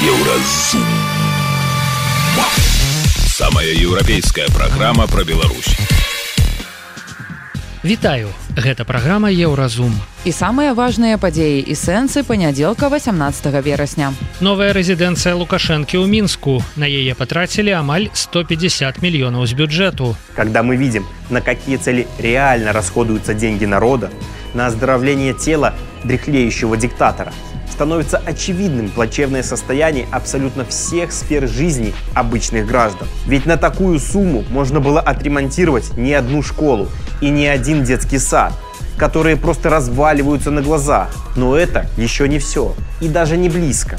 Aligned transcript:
Еўразум. 0.00 0.84
Самая 3.26 3.72
еўрапейская 3.72 4.48
праграма 4.48 5.06
пра 5.06 5.24
Беларусь. 5.24 5.76
Вітаю, 7.84 8.28
гэта 8.56 8.84
праграма 8.84 9.28
Еўразум. 9.28 9.92
І 10.24 10.32
самыя 10.32 10.72
важныя 10.72 11.18
падзеі 11.20 11.60
і 11.60 11.74
сэнсы 11.76 12.24
панядзелка 12.24 12.88
18 12.88 13.60
верасня. 13.60 14.14
Новая 14.40 14.72
рэзідэнцыя 14.72 15.36
Лукашэнкі 15.36 16.00
ў 16.00 16.08
мінску. 16.08 16.64
На 16.80 16.88
яе 16.88 17.12
патрацілі 17.12 17.76
амаль 17.76 18.08
150 18.14 19.04
мільёнаў 19.04 19.44
з 19.44 19.52
бюджэту. 19.52 20.16
Когда 20.34 20.62
мы 20.62 20.76
видим, 20.76 21.04
на 21.28 21.40
какие 21.40 21.76
цели 21.76 22.06
реально 22.18 22.72
расходуются 22.72 23.34
деньги 23.34 23.66
народа, 23.66 24.10
на 24.54 24.66
оздоровление 24.72 25.34
тела 25.34 25.74
дряхлеющего 26.04 26.76
диктатора, 26.76 27.32
становится 27.70 28.18
очевидным 28.18 28.88
плачевное 28.88 29.42
состояние 29.42 30.06
абсолютно 30.12 30.64
всех 30.64 31.12
сфер 31.12 31.48
жизни 31.48 31.92
обычных 32.14 32.66
граждан. 32.66 33.08
Ведь 33.26 33.46
на 33.46 33.56
такую 33.56 33.98
сумму 33.98 34.44
можно 34.50 34.80
было 34.80 35.00
отремонтировать 35.00 35.96
не 35.96 36.14
одну 36.14 36.42
школу 36.42 36.88
и 37.20 37.30
не 37.30 37.46
один 37.46 37.82
детский 37.82 38.18
сад, 38.18 38.52
которые 38.96 39.36
просто 39.36 39.70
разваливаются 39.70 40.50
на 40.50 40.62
глазах. 40.62 41.10
Но 41.36 41.56
это 41.56 41.86
еще 41.96 42.28
не 42.28 42.38
все. 42.38 42.74
И 43.00 43.08
даже 43.08 43.36
не 43.36 43.48
близко. 43.48 43.98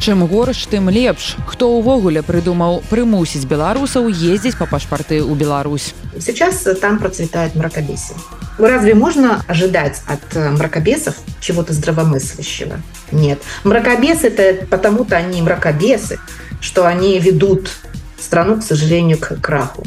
Чым 0.00 0.26
горш, 0.26 0.64
тым 0.64 0.88
лепш. 0.88 1.36
Хто 1.46 1.68
ўвогуле 1.76 2.24
прыдумаў 2.24 2.80
прымусіць 2.88 3.44
беларусаў 3.44 4.08
ездзіць 4.08 4.56
па 4.56 4.64
пашпарты 4.64 5.20
ў 5.20 5.36
Беларусь. 5.36 5.92
Сейчас 6.16 6.64
там 6.80 6.96
процветает 6.98 7.54
мракобесие. 7.54 8.16
Разве 8.58 8.94
можно 8.94 9.42
ожидать 9.48 10.02
от 10.06 10.20
э, 10.36 10.50
мракобесов 10.50 11.16
чего-то 11.40 11.72
здравомыслящего? 11.72 12.80
Нет. 13.10 13.40
Мракобесы 13.64 14.28
это 14.28 14.66
потому-то 14.66 15.16
они 15.16 15.40
мракобесы, 15.40 16.18
что 16.60 16.86
они 16.86 17.18
ведут 17.18 17.70
страну, 18.18 18.60
к 18.60 18.62
сожалению, 18.62 19.18
к 19.18 19.36
краху. 19.40 19.84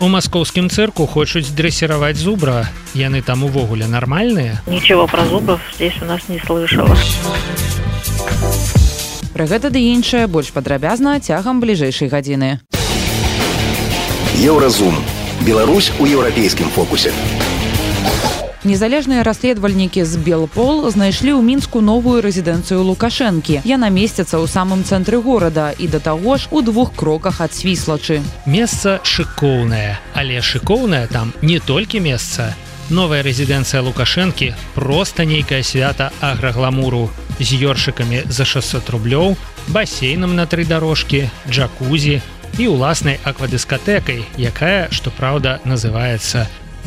У 0.00 0.08
маскоўскім 0.08 0.70
цырку 0.72 1.04
хочуць 1.04 1.50
дрэсіраваць 1.52 2.16
зубра. 2.16 2.64
Яны 2.94 3.20
там 3.20 3.44
увогуле 3.44 3.86
нармальныя. 3.86 4.62
Ничего 4.66 5.06
про 5.06 5.26
зубров 5.26 5.60
здесь 5.74 5.92
у 6.00 6.06
нас 6.06 6.22
не 6.28 6.38
слышала. 6.38 6.96
Пра 9.34 9.44
гэта 9.44 9.68
ды 9.68 9.92
іншае 9.92 10.26
больш 10.26 10.56
падрабязна 10.56 11.20
цягам 11.20 11.60
бліжэйшай 11.60 12.08
гадзіны. 12.08 12.60
Еўразум. 14.40 14.96
Беларусь 15.46 15.92
у 15.98 16.06
еўрапейскім 16.06 16.68
фокусе. 16.70 17.12
Незалежныя 18.60 19.22
расследавальнікі 19.24 20.04
з 20.04 20.20
Белпол 20.20 20.84
знайшлі 20.92 21.32
ў 21.32 21.40
мінску 21.40 21.80
новую 21.80 22.20
рэзідэнцыю 22.20 22.84
Лукашэнкі. 22.84 23.64
Яна 23.64 23.88
месціцца 23.88 24.36
ў 24.36 24.44
самым 24.44 24.84
цэнтры 24.84 25.16
горада 25.16 25.72
і 25.72 25.88
да 25.88 25.96
таго 25.96 26.36
ж 26.36 26.44
у 26.52 26.60
двух 26.60 26.92
кроках 26.92 27.40
ад 27.40 27.56
свіслачы. 27.56 28.20
Месца 28.44 29.00
шыкоўнае, 29.00 29.96
але 30.12 30.44
шыкоўнае 30.44 31.08
там 31.08 31.32
не 31.40 31.56
толькі 31.56 32.04
месца. 32.04 32.52
Новая 32.92 33.24
рэзідэнцыя 33.24 33.80
Лукашэнкі 33.80 34.52
проста 34.76 35.24
нейкае 35.24 35.64
свята 35.64 36.12
аграгламуру 36.20 37.08
з 37.40 37.56
ёршыкамі 37.64 38.28
за 38.28 38.44
600 38.44 38.92
рублёў, 38.92 39.40
басейнам 39.72 40.36
на 40.36 40.44
тры 40.44 40.68
дарожкі, 40.68 41.32
джакузі 41.48 42.20
і 42.58 42.66
ўласнай 42.74 43.20
аквадыскатэкай, 43.24 44.24
якая, 44.36 44.88
што 44.90 45.10
праўда, 45.14 45.60
называецца 45.64 46.46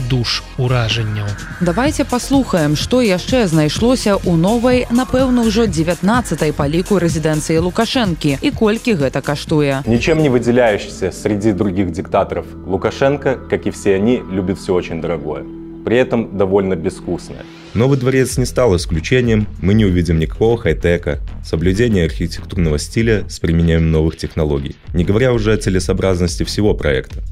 душ 0.09 0.43
уражанняў. 0.57 1.27
Давайте 1.61 2.05
паслухаем, 2.05 2.75
што 2.75 3.01
яшчэ 3.01 3.47
знайшлося 3.47 4.17
ў 4.17 4.35
новай, 4.35 4.85
напэўна, 4.89 5.45
ўжо 5.47 5.65
19 5.67 6.55
па 6.57 6.67
ліку 6.67 6.99
рэзідэнцыі 6.99 7.61
Лукашэнкі 7.61 8.37
і 8.41 8.49
колькі 8.51 8.97
гэта 8.97 9.21
каштуе. 9.21 9.83
Ничем 9.85 10.21
не 10.21 10.29
выделяющийся 10.29 11.11
среди 11.11 11.53
других 11.53 11.91
диктаторов, 11.91 12.45
Лукашенко, 12.65 13.37
как 13.49 13.65
и 13.67 13.71
все 13.71 13.95
они, 13.95 14.21
любит 14.29 14.59
все 14.59 14.73
очень 14.73 15.01
дорогое. 15.01 15.56
При 15.88 15.96
этом 15.96 16.36
довольно 16.36 16.76
безвкусное. 16.76 17.46
Новый 17.72 17.96
дворец 17.96 18.36
не 18.36 18.44
стал 18.44 18.76
исключением, 18.76 19.46
мы 19.62 19.72
не 19.72 19.86
увидим 19.86 20.18
никакого 20.18 20.58
хай-тека, 20.58 21.20
соблюдения 21.42 22.04
архитектурного 22.04 22.78
стиля 22.78 23.24
с 23.26 23.40
применением 23.40 23.90
новых 23.90 24.18
технологий, 24.18 24.76
не 24.92 25.06
говоря 25.06 25.32
уже 25.32 25.54
о 25.54 25.56
целесообразности 25.56 26.42
всего 26.42 26.74
проекта. 26.74 27.22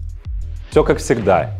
Все 0.70 0.82
как 0.84 1.00
всегда. 1.00 1.50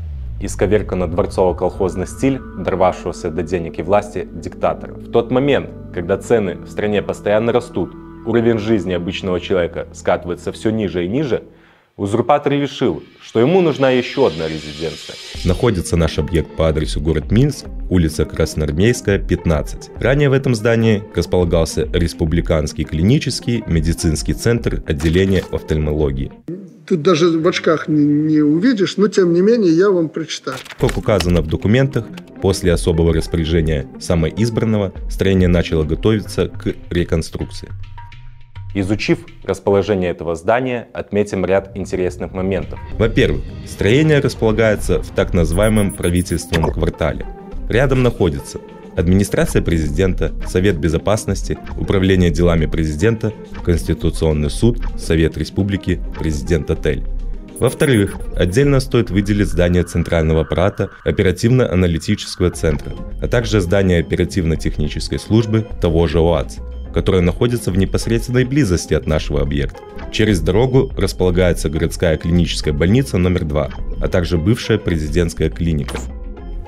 Исковеркано 0.40 1.06
дворцово-колхозный 1.06 2.06
стиль, 2.06 2.40
дорвавшегося 2.56 3.30
до 3.30 3.42
денег 3.42 3.78
и 3.78 3.82
власти 3.82 4.26
диктатора. 4.32 4.94
В 4.94 5.10
тот 5.10 5.30
момент, 5.30 5.68
когда 5.92 6.16
цены 6.16 6.54
в 6.54 6.70
стране 6.70 7.02
постоянно 7.02 7.52
растут, 7.52 7.94
уровень 8.24 8.58
жизни 8.58 8.94
обычного 8.94 9.38
человека 9.38 9.86
скатывается 9.92 10.50
все 10.50 10.70
ниже 10.70 11.04
и 11.04 11.08
ниже, 11.08 11.42
узурпатор 11.96 12.52
решил, 12.52 13.02
что 13.20 13.40
ему 13.40 13.60
нужна 13.60 13.90
еще 13.90 14.26
одна 14.26 14.46
резиденция. 14.48 15.16
Находится 15.44 15.96
наш 15.96 16.18
объект 16.18 16.54
по 16.54 16.68
адресу 16.68 17.00
город 17.00 17.30
Минск, 17.30 17.66
улица 17.88 18.24
Красноармейская, 18.24 19.18
15. 19.18 19.90
Ранее 19.98 20.28
в 20.28 20.32
этом 20.32 20.54
здании 20.54 21.02
располагался 21.14 21.88
Республиканский 21.92 22.84
клинический 22.84 23.64
медицинский 23.66 24.34
центр 24.34 24.82
отделения 24.86 25.42
офтальмологии. 25.50 26.32
Тут 26.86 27.02
даже 27.02 27.38
в 27.38 27.48
очках 27.48 27.88
не, 27.88 28.04
не 28.04 28.40
увидишь, 28.40 28.96
но 28.96 29.08
тем 29.08 29.32
не 29.32 29.40
менее 29.40 29.72
я 29.72 29.90
вам 29.90 30.08
прочитаю. 30.08 30.56
Как 30.78 30.96
указано 30.96 31.40
в 31.40 31.48
документах, 31.48 32.06
после 32.40 32.72
особого 32.72 33.12
распоряжения 33.12 33.88
самоизбранного 33.98 34.92
строение 35.10 35.48
начало 35.48 35.82
готовиться 35.82 36.46
к 36.46 36.74
реконструкции. 36.90 37.70
Изучив 38.78 39.20
расположение 39.42 40.10
этого 40.10 40.34
здания, 40.34 40.88
отметим 40.92 41.46
ряд 41.46 41.74
интересных 41.78 42.32
моментов. 42.32 42.78
Во-первых, 42.98 43.40
строение 43.64 44.20
располагается 44.20 45.02
в 45.02 45.12
так 45.12 45.32
называемом 45.32 45.92
правительственном 45.92 46.70
квартале. 46.70 47.24
Рядом 47.70 48.02
находится 48.02 48.60
администрация 48.94 49.62
президента, 49.62 50.34
Совет 50.46 50.76
безопасности, 50.76 51.56
Управление 51.78 52.28
делами 52.28 52.66
президента, 52.66 53.32
Конституционный 53.64 54.50
суд, 54.50 54.78
Совет 54.98 55.38
республики, 55.38 55.98
президент 56.18 56.70
отель. 56.70 57.02
Во-вторых, 57.58 58.18
отдельно 58.36 58.80
стоит 58.80 59.08
выделить 59.08 59.48
здание 59.48 59.84
Центрального 59.84 60.42
аппарата 60.42 60.90
оперативно-аналитического 61.02 62.50
центра, 62.50 62.92
а 63.22 63.26
также 63.26 63.62
здание 63.62 64.00
оперативно-технической 64.00 65.18
службы 65.18 65.66
того 65.80 66.06
же 66.06 66.18
ОАЦ, 66.18 66.58
которое 66.96 67.20
находится 67.20 67.70
в 67.70 67.76
непосредственной 67.76 68.46
близости 68.46 68.94
от 68.94 69.06
нашего 69.06 69.42
объекта. 69.42 69.82
Через 70.12 70.40
дорогу 70.40 70.90
располагается 70.96 71.68
городская 71.68 72.16
клиническая 72.16 72.72
больница 72.72 73.18
номер 73.18 73.44
2, 73.44 73.68
а 74.00 74.08
также 74.08 74.38
бывшая 74.38 74.78
президентская 74.78 75.50
клиника. 75.50 75.98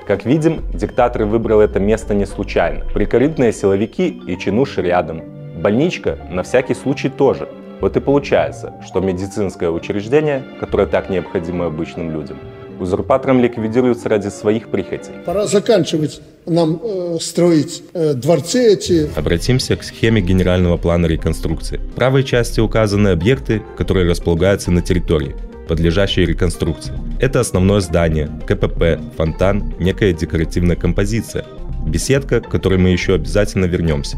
Как 0.05 0.25
видим, 0.25 0.61
диктатор 0.71 1.25
выбрал 1.25 1.61
это 1.61 1.79
место 1.79 2.13
не 2.13 2.27
случайно. 2.27 2.85
Прикорытные 2.93 3.51
силовики 3.51 4.07
и 4.27 4.37
чинуши 4.37 4.83
рядом. 4.83 5.23
Больничка 5.63 6.19
на 6.29 6.43
всякий 6.43 6.75
случай 6.75 7.09
тоже. 7.09 7.49
Вот 7.81 7.97
и 7.97 7.99
получается, 7.99 8.75
что 8.85 8.99
медицинское 8.99 9.71
учреждение, 9.71 10.43
которое 10.59 10.85
так 10.85 11.09
необходимо 11.09 11.65
обычным 11.65 12.11
людям, 12.11 12.37
узурпатором 12.79 13.41
ликвидируется 13.41 14.09
ради 14.09 14.29
своих 14.29 14.69
прихотей. 14.69 15.13
Пора 15.25 15.47
заканчивать 15.47 16.21
нам 16.45 16.79
э, 16.83 17.17
строить 17.21 17.83
э, 17.93 18.13
дворцы 18.13 18.73
эти. 18.73 19.09
Обратимся 19.15 19.75
к 19.75 19.83
схеме 19.83 20.21
генерального 20.21 20.77
плана 20.77 21.05
реконструкции. 21.05 21.77
В 21.77 21.95
правой 21.95 22.23
части 22.23 22.59
указаны 22.59 23.09
объекты, 23.09 23.61
которые 23.77 24.09
располагаются 24.09 24.71
на 24.71 24.81
территории, 24.81 25.35
подлежащей 25.67 26.25
реконструкции. 26.25 26.93
Это 27.19 27.39
основное 27.39 27.79
здание, 27.79 28.29
КПП, 28.47 28.99
фонтан, 29.15 29.73
некая 29.79 30.13
декоративная 30.13 30.75
композиция, 30.75 31.45
беседка, 31.85 32.41
к 32.41 32.49
которой 32.49 32.79
мы 32.79 32.89
еще 32.89 33.15
обязательно 33.15 33.65
вернемся. 33.65 34.17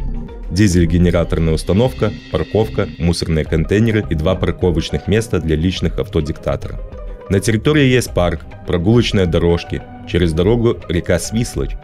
Дизель-генераторная 0.52 1.54
установка, 1.54 2.12
парковка, 2.32 2.90
мусорные 2.98 3.46
контейнеры 3.46 4.06
и 4.10 4.16
два 4.16 4.36
парковочных 4.36 5.08
места 5.08 5.40
для 5.40 5.56
личных 5.56 5.98
авто 5.98 6.20
диктатора. 6.20 6.80
На 7.32 7.40
территории 7.40 7.86
есть 7.86 8.14
парк, 8.14 8.42
прогулочные 8.68 9.26
дорожки, 9.26 9.82
через 10.06 10.34
дорогу 10.34 10.76
река 10.90 11.18
Свислочь. 11.18 11.78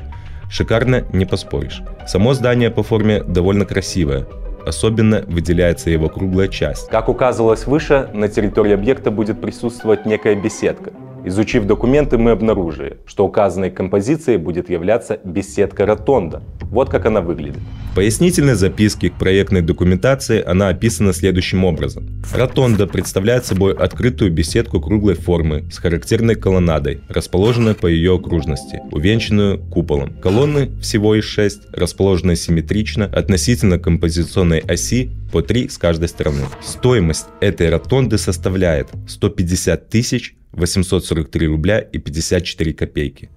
Шикарно, 0.49 1.05
не 1.13 1.23
поспоришь. 1.23 1.81
Само 2.05 2.33
здание 2.33 2.69
по 2.69 2.83
форме 2.83 3.23
довольно 3.23 3.63
красивое, 3.63 4.27
особенно 4.65 5.23
выделяется 5.25 5.89
его 5.89 6.09
круглая 6.09 6.49
часть. 6.49 6.89
Как 6.89 7.07
указывалось 7.07 7.65
выше, 7.65 8.09
на 8.13 8.27
территории 8.27 8.73
объекта 8.73 9.09
будет 9.09 9.39
присутствовать 9.39 10.05
некая 10.05 10.35
беседка. 10.35 10.91
Изучив 11.27 11.65
документы, 11.65 12.17
мы 12.17 12.31
обнаружили, 12.31 12.99
что 13.05 13.25
указанной 13.25 13.69
композицией 13.69 14.37
будет 14.37 14.69
являться 14.69 15.19
беседка 15.25 15.85
ротонда. 15.85 16.41
Вот 16.61 16.89
как 16.89 17.05
она 17.05 17.19
выглядит. 17.19 17.59
В 17.91 17.95
пояснительной 17.95 18.55
записке 18.55 19.09
к 19.09 19.15
проектной 19.15 19.61
документации 19.61 20.41
она 20.41 20.69
описана 20.69 21.11
следующим 21.11 21.65
образом. 21.65 22.23
Ротонда 22.33 22.87
представляет 22.87 23.45
собой 23.45 23.73
открытую 23.73 24.31
беседку 24.31 24.79
круглой 24.79 25.15
формы 25.15 25.65
с 25.69 25.79
характерной 25.79 26.35
колоннадой, 26.35 27.01
расположенной 27.09 27.75
по 27.75 27.87
ее 27.87 28.15
окружности, 28.15 28.79
увенчанную 28.91 29.59
куполом. 29.59 30.13
Колонны 30.21 30.79
всего 30.79 31.13
из 31.13 31.25
6, 31.25 31.73
расположенные 31.73 32.37
симметрично 32.37 33.03
относительно 33.03 33.79
композиционной 33.79 34.59
оси 34.59 35.11
по 35.33 35.41
3 35.41 35.67
с 35.67 35.77
каждой 35.77 36.07
стороны. 36.07 36.43
Стоимость 36.63 37.25
этой 37.41 37.69
ротонды 37.69 38.17
составляет 38.17 38.87
150 39.09 39.89
тысяч 39.89 40.37
843 40.57 41.47
рубля 41.47 41.79
и 41.79 41.97
54 41.97 42.73
копейки. 42.73 43.29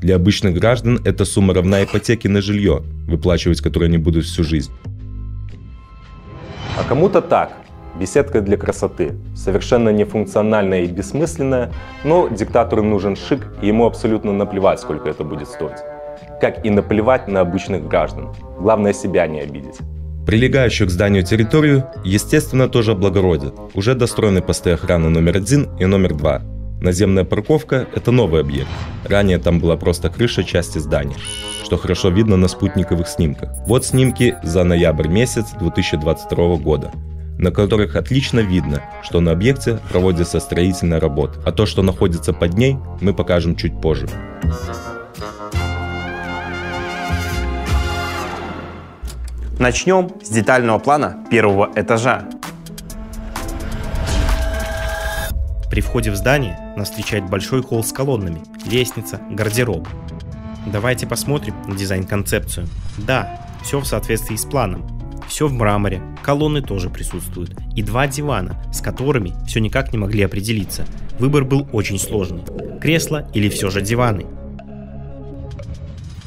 Для 0.00 0.16
обычных 0.16 0.54
граждан 0.54 1.00
эта 1.04 1.24
сумма 1.24 1.54
равна 1.54 1.84
ипотеке 1.84 2.28
на 2.28 2.42
жилье, 2.42 2.82
выплачивать 3.06 3.60
которое 3.60 3.86
они 3.86 3.98
будут 3.98 4.24
всю 4.24 4.42
жизнь. 4.42 4.72
А 6.76 6.84
кому-то 6.88 7.20
так. 7.20 7.52
Беседка 8.00 8.40
для 8.40 8.56
красоты. 8.56 9.12
Совершенно 9.36 9.90
нефункциональная 9.90 10.84
и 10.84 10.86
бессмысленная, 10.86 11.72
но 12.04 12.28
диктатору 12.28 12.82
нужен 12.82 13.16
шик, 13.16 13.46
и 13.60 13.66
ему 13.66 13.84
абсолютно 13.84 14.32
наплевать, 14.32 14.80
сколько 14.80 15.10
это 15.10 15.24
будет 15.24 15.48
стоить. 15.48 15.78
Как 16.40 16.64
и 16.64 16.70
наплевать 16.70 17.28
на 17.28 17.40
обычных 17.40 17.86
граждан. 17.86 18.34
Главное 18.58 18.94
себя 18.94 19.26
не 19.26 19.40
обидеть. 19.40 19.76
Прилегающую 20.26 20.88
к 20.88 20.90
зданию 20.90 21.22
территорию, 21.24 21.84
естественно, 22.04 22.68
тоже 22.68 22.92
облагородят. 22.92 23.54
Уже 23.74 23.94
достроены 23.94 24.40
посты 24.40 24.70
охраны 24.70 25.10
номер 25.10 25.36
один 25.36 25.68
и 25.78 25.84
номер 25.84 26.14
два. 26.14 26.42
Наземная 26.82 27.22
парковка– 27.22 27.86
это 27.94 28.10
новый 28.10 28.40
объект. 28.40 28.68
Ранее 29.04 29.38
там 29.38 29.60
была 29.60 29.76
просто 29.76 30.10
крыша 30.10 30.42
части 30.42 30.78
здания, 30.78 31.14
что 31.62 31.76
хорошо 31.76 32.08
видно 32.08 32.36
на 32.36 32.48
спутниковых 32.48 33.06
снимках. 33.06 33.50
Вот 33.68 33.86
снимки 33.86 34.36
за 34.42 34.64
ноябрь 34.64 35.06
месяц 35.06 35.46
2022 35.60 36.56
года 36.56 36.90
на 37.38 37.50
которых 37.50 37.96
отлично 37.96 38.38
видно, 38.38 38.82
что 39.02 39.20
на 39.20 39.32
объекте 39.32 39.80
проводится 39.90 40.38
строительная 40.38 41.00
работа, 41.00 41.40
а 41.44 41.50
то, 41.50 41.66
что 41.66 41.82
находится 41.82 42.32
под 42.32 42.54
ней, 42.54 42.76
мы 43.00 43.14
покажем 43.14 43.56
чуть 43.56 43.80
позже. 43.80 44.06
Начнем 49.58 50.10
с 50.22 50.28
детального 50.28 50.78
плана 50.78 51.24
первого 51.30 51.70
этажа. 51.74 52.28
При 55.72 55.80
входе 55.80 56.10
в 56.10 56.16
здание 56.16 56.58
нас 56.76 56.90
встречает 56.90 57.30
большой 57.30 57.62
холл 57.62 57.82
с 57.82 57.94
колоннами, 57.94 58.42
лестница, 58.70 59.22
гардероб. 59.30 59.88
Давайте 60.66 61.06
посмотрим 61.06 61.54
на 61.66 61.74
дизайн-концепцию. 61.74 62.68
Да, 62.98 63.48
все 63.64 63.80
в 63.80 63.86
соответствии 63.86 64.36
с 64.36 64.44
планом. 64.44 64.86
Все 65.28 65.48
в 65.48 65.54
мраморе, 65.54 66.02
колонны 66.22 66.60
тоже 66.60 66.90
присутствуют. 66.90 67.56
И 67.74 67.82
два 67.82 68.06
дивана, 68.06 68.62
с 68.70 68.82
которыми 68.82 69.32
все 69.46 69.60
никак 69.60 69.92
не 69.92 69.98
могли 69.98 70.22
определиться. 70.24 70.84
Выбор 71.18 71.46
был 71.46 71.66
очень 71.72 71.98
сложный. 71.98 72.42
Кресло 72.78 73.30
или 73.32 73.48
все 73.48 73.70
же 73.70 73.80
диваны. 73.80 74.26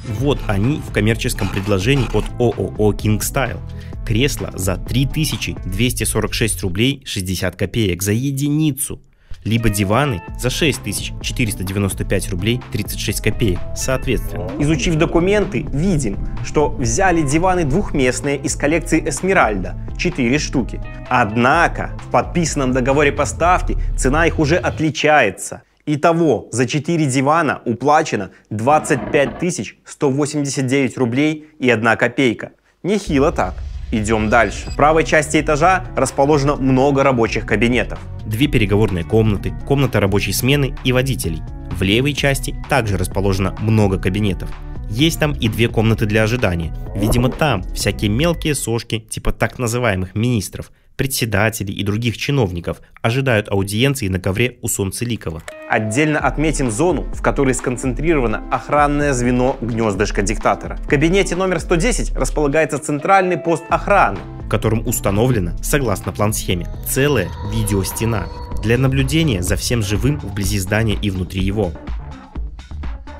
Вот 0.07 0.39
они 0.47 0.81
в 0.89 0.91
коммерческом 0.91 1.49
предложении 1.49 2.07
от 2.17 2.25
ООО 2.39 2.93
King 2.93 3.19
Style. 3.19 3.59
Кресло 4.07 4.49
за 4.55 4.77
3246 4.77 6.61
рублей 6.63 7.03
60 7.05 7.55
копеек 7.55 8.01
за 8.01 8.13
единицу 8.13 9.03
либо 9.45 9.69
диваны 9.69 10.21
за 10.37 10.49
6495 10.49 12.29
рублей 12.29 12.59
36 12.71 13.21
копеек, 13.21 13.59
соответственно. 13.75 14.51
Изучив 14.59 14.95
документы, 14.95 15.65
видим, 15.71 16.17
что 16.43 16.69
взяли 16.69 17.21
диваны 17.21 17.63
двухместные 17.63 18.37
из 18.37 18.55
коллекции 18.55 19.07
Эсмеральда, 19.07 19.77
4 19.97 20.39
штуки. 20.39 20.81
Однако 21.09 21.97
в 22.07 22.11
подписанном 22.11 22.73
договоре 22.73 23.11
поставки 23.11 23.77
цена 23.95 24.25
их 24.25 24.39
уже 24.39 24.57
отличается. 24.57 25.61
Итого 25.85 26.47
за 26.51 26.65
4 26.65 27.05
дивана 27.05 27.61
уплачено 27.63 28.31
25 28.49 29.75
189 29.85 30.97
рублей 30.97 31.47
и 31.59 31.69
1 31.69 31.97
копейка. 31.97 32.51
Нехило 32.81 33.31
так. 33.31 33.53
Идем 33.95 34.29
дальше. 34.29 34.69
В 34.71 34.75
правой 34.75 35.05
части 35.05 35.39
этажа 35.39 35.85
расположено 35.95 36.57
много 36.57 37.01
рабочих 37.01 37.45
кабинетов. 37.45 37.97
Две 38.25 38.47
переговорные 38.47 39.05
комнаты, 39.05 39.53
комната 39.65 40.01
рабочей 40.01 40.33
смены 40.33 40.75
и 40.83 40.91
водителей. 40.91 41.41
В 41.71 41.81
левой 41.81 42.11
части 42.11 42.53
также 42.69 42.97
расположено 42.97 43.55
много 43.61 43.97
кабинетов. 43.97 44.49
Есть 44.89 45.21
там 45.21 45.31
и 45.31 45.47
две 45.47 45.69
комнаты 45.69 46.05
для 46.07 46.23
ожидания. 46.23 46.75
Видимо, 46.93 47.29
там 47.29 47.63
всякие 47.73 48.09
мелкие 48.09 48.53
сошки, 48.53 48.99
типа 48.99 49.31
так 49.31 49.59
называемых 49.59 50.13
министров– 50.13 50.73
председателей 50.95 51.73
и 51.73 51.83
других 51.83 52.17
чиновников 52.17 52.81
ожидают 53.01 53.49
аудиенции 53.49 54.07
на 54.07 54.19
ковре 54.19 54.57
у 54.61 54.67
Солнцеликова. 54.67 55.43
Отдельно 55.69 56.19
отметим 56.19 56.71
зону, 56.71 57.03
в 57.13 57.21
которой 57.21 57.53
сконцентрировано 57.53 58.43
охранное 58.51 59.13
звено 59.13 59.57
гнездышка 59.61 60.21
диктатора. 60.21 60.77
В 60.77 60.87
кабинете 60.87 61.35
номер 61.35 61.59
110 61.59 62.15
располагается 62.15 62.77
центральный 62.77 63.37
пост 63.37 63.63
охраны, 63.69 64.19
в 64.45 64.49
котором 64.49 64.87
установлена, 64.87 65.57
согласно 65.61 66.11
план-схеме, 66.11 66.67
целая 66.87 67.29
видеостена 67.51 68.27
для 68.61 68.77
наблюдения 68.77 69.43
за 69.43 69.55
всем 69.55 69.83
живым 69.83 70.19
вблизи 70.19 70.59
здания 70.59 70.97
и 71.01 71.09
внутри 71.09 71.41
его. 71.41 71.71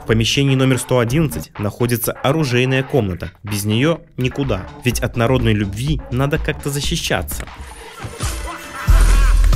В 0.06 0.08
помещении 0.08 0.54
номер 0.54 0.78
111 0.78 1.58
находится 1.58 2.12
оружейная 2.12 2.84
комната. 2.84 3.32
Без 3.42 3.66
нее 3.66 4.02
никуда. 4.18 4.68
Ведь 4.84 5.00
от 5.00 5.18
народной 5.18 5.54
любви 5.54 6.00
надо 6.12 6.38
как-то 6.38 6.70
защищаться. 6.70 7.48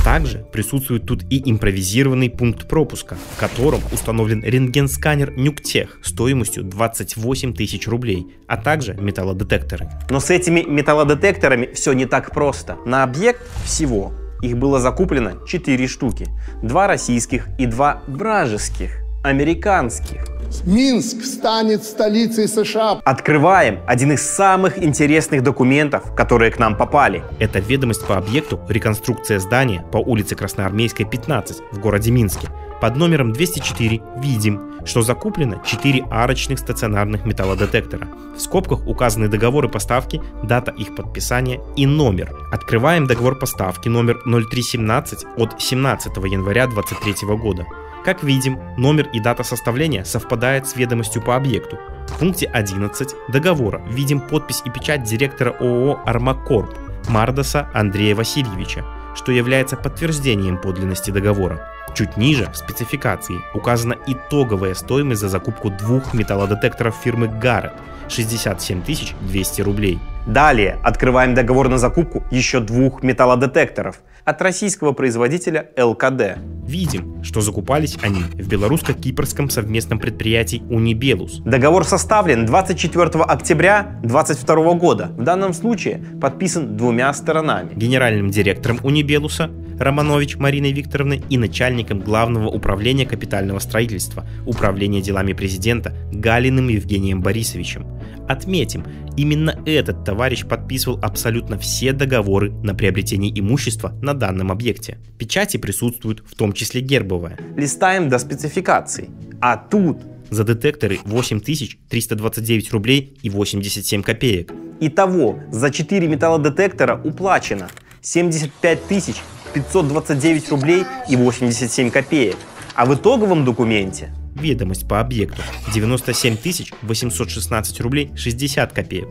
Также 0.02 0.44
присутствует 0.52 1.06
тут 1.06 1.22
и 1.30 1.40
импровизированный 1.48 2.30
пункт 2.30 2.66
пропуска, 2.66 3.16
в 3.36 3.38
котором 3.38 3.78
установлен 3.92 4.42
рентген-сканер 4.42 5.38
Нюктех 5.38 6.00
стоимостью 6.02 6.64
28 6.64 7.54
тысяч 7.54 7.86
рублей, 7.86 8.26
а 8.48 8.56
также 8.56 8.94
металлодетекторы. 8.94 9.88
Но 10.10 10.18
с 10.18 10.30
этими 10.30 10.62
металлодетекторами 10.62 11.70
все 11.74 11.92
не 11.92 12.06
так 12.06 12.34
просто. 12.34 12.76
На 12.84 13.04
объект 13.04 13.46
всего 13.64 14.12
их 14.42 14.58
было 14.58 14.80
закуплено 14.80 15.46
4 15.46 15.86
штуки. 15.86 16.26
Два 16.60 16.88
российских 16.88 17.46
и 17.56 17.66
два 17.66 18.02
вражеских, 18.08 18.98
американских. 19.22 20.39
Минск 20.64 21.24
станет 21.24 21.84
столицей 21.84 22.48
США. 22.48 23.00
Открываем 23.04 23.80
один 23.86 24.12
из 24.12 24.22
самых 24.22 24.82
интересных 24.82 25.42
документов, 25.42 26.14
которые 26.14 26.50
к 26.50 26.58
нам 26.58 26.76
попали. 26.76 27.22
Это 27.38 27.58
ведомость 27.58 28.06
по 28.06 28.16
объекту 28.16 28.60
реконструкция 28.68 29.38
здания 29.38 29.84
по 29.92 29.98
улице 29.98 30.34
Красноармейской, 30.34 31.06
15 31.06 31.62
в 31.72 31.78
городе 31.78 32.10
Минске. 32.10 32.48
Под 32.80 32.96
номером 32.96 33.32
204 33.32 34.00
видим, 34.18 34.70
что 34.86 35.02
закуплено 35.02 35.62
4 35.64 36.04
арочных 36.10 36.58
стационарных 36.58 37.26
металлодетектора. 37.26 38.08
В 38.34 38.40
скобках 38.40 38.86
указаны 38.86 39.28
договоры 39.28 39.68
поставки, 39.68 40.20
дата 40.42 40.70
их 40.70 40.94
подписания 40.94 41.60
и 41.76 41.86
номер. 41.86 42.34
Открываем 42.52 43.06
договор 43.06 43.38
поставки 43.38 43.88
номер 43.88 44.20
0317 44.24 45.26
от 45.36 45.60
17 45.60 46.16
января 46.16 46.66
2023 46.66 47.36
года. 47.36 47.66
Как 48.04 48.22
видим, 48.22 48.58
номер 48.76 49.08
и 49.12 49.20
дата 49.20 49.44
составления 49.44 50.04
совпадают 50.04 50.66
с 50.66 50.76
ведомостью 50.76 51.22
по 51.22 51.36
объекту. 51.36 51.78
В 52.08 52.18
пункте 52.18 52.46
11 52.46 53.14
договора 53.28 53.82
видим 53.88 54.20
подпись 54.20 54.62
и 54.64 54.70
печать 54.70 55.02
директора 55.02 55.50
ООО 55.60 56.00
«Армакорп» 56.06 56.74
Мардаса 57.08 57.68
Андрея 57.74 58.14
Васильевича, 58.14 58.84
что 59.14 59.32
является 59.32 59.76
подтверждением 59.76 60.58
подлинности 60.58 61.10
договора. 61.10 61.68
Чуть 61.94 62.16
ниже, 62.16 62.50
в 62.50 62.56
спецификации, 62.56 63.40
указана 63.54 63.96
итоговая 64.06 64.74
стоимость 64.74 65.20
за 65.20 65.28
закупку 65.28 65.70
двух 65.70 66.14
металлодетекторов 66.14 66.96
фирмы 66.96 67.26
Garrett– 67.26 67.74
67 68.10 68.82
200 69.20 69.62
рублей. 69.62 69.98
Далее 70.26 70.78
открываем 70.82 71.34
договор 71.34 71.68
на 71.68 71.78
закупку 71.78 72.24
еще 72.30 72.60
двух 72.60 73.02
металлодетекторов 73.02 74.00
от 74.24 74.42
российского 74.42 74.92
производителя 74.92 75.70
ЛКД. 75.76 76.38
Видим, 76.66 77.24
что 77.24 77.40
закупались 77.40 77.98
они 78.02 78.20
в 78.20 78.48
белорусско-кипрском 78.48 79.50
совместном 79.50 79.98
предприятии 79.98 80.62
«Унибелус». 80.70 81.40
Договор 81.40 81.84
составлен 81.84 82.46
24 82.46 83.24
октября 83.24 83.98
2022 84.02 84.74
года. 84.74 85.06
В 85.16 85.22
данном 85.22 85.52
случае 85.52 86.04
подписан 86.20 86.76
двумя 86.76 87.12
сторонами. 87.12 87.74
Генеральным 87.74 88.30
директором 88.30 88.78
«Унибелуса» 88.82 89.50
Романович 89.80 90.36
Мариной 90.36 90.72
Викторовной 90.72 91.24
и 91.30 91.38
начальником 91.38 92.00
Главного 92.00 92.48
управления 92.48 93.06
капитального 93.06 93.58
строительства 93.60 94.26
Управления 94.46 95.00
делами 95.00 95.32
президента 95.32 95.94
Галиным 96.12 96.68
Евгением 96.68 97.22
Борисовичем. 97.22 97.86
Отметим, 98.30 98.84
именно 99.16 99.60
этот 99.66 100.04
товарищ 100.04 100.46
подписывал 100.46 101.00
абсолютно 101.02 101.58
все 101.58 101.92
договоры 101.92 102.52
на 102.62 102.76
приобретение 102.76 103.36
имущества 103.36 103.92
на 104.02 104.14
данном 104.14 104.52
объекте. 104.52 104.98
Печати 105.18 105.56
присутствуют 105.56 106.22
в 106.24 106.36
том 106.36 106.52
числе 106.52 106.80
гербовая. 106.80 107.36
Листаем 107.56 108.08
до 108.08 108.20
спецификаций. 108.20 109.10
А 109.40 109.56
тут 109.56 109.98
За 110.30 110.44
детекторы 110.44 111.00
8329 111.06 112.72
рублей 112.72 113.18
и 113.20 113.30
87 113.30 114.04
копеек. 114.04 114.52
Итого 114.78 115.40
за 115.50 115.72
4 115.72 116.06
металлодетектора 116.06 117.00
уплачено 117.02 117.68
75 118.00 118.86
тысяч 118.86 119.16
529 119.54 120.50
рублей 120.50 120.84
и 121.08 121.16
87 121.16 121.90
копеек. 121.90 122.36
А 122.76 122.86
в 122.86 122.94
итоговом 122.94 123.44
документе 123.44 124.14
Ведомость 124.34 124.88
по 124.88 125.00
объекту 125.00 125.42
97 125.74 126.36
816 126.82 127.80
рублей 127.80 128.10
60 128.16 128.72
копеек. 128.72 129.08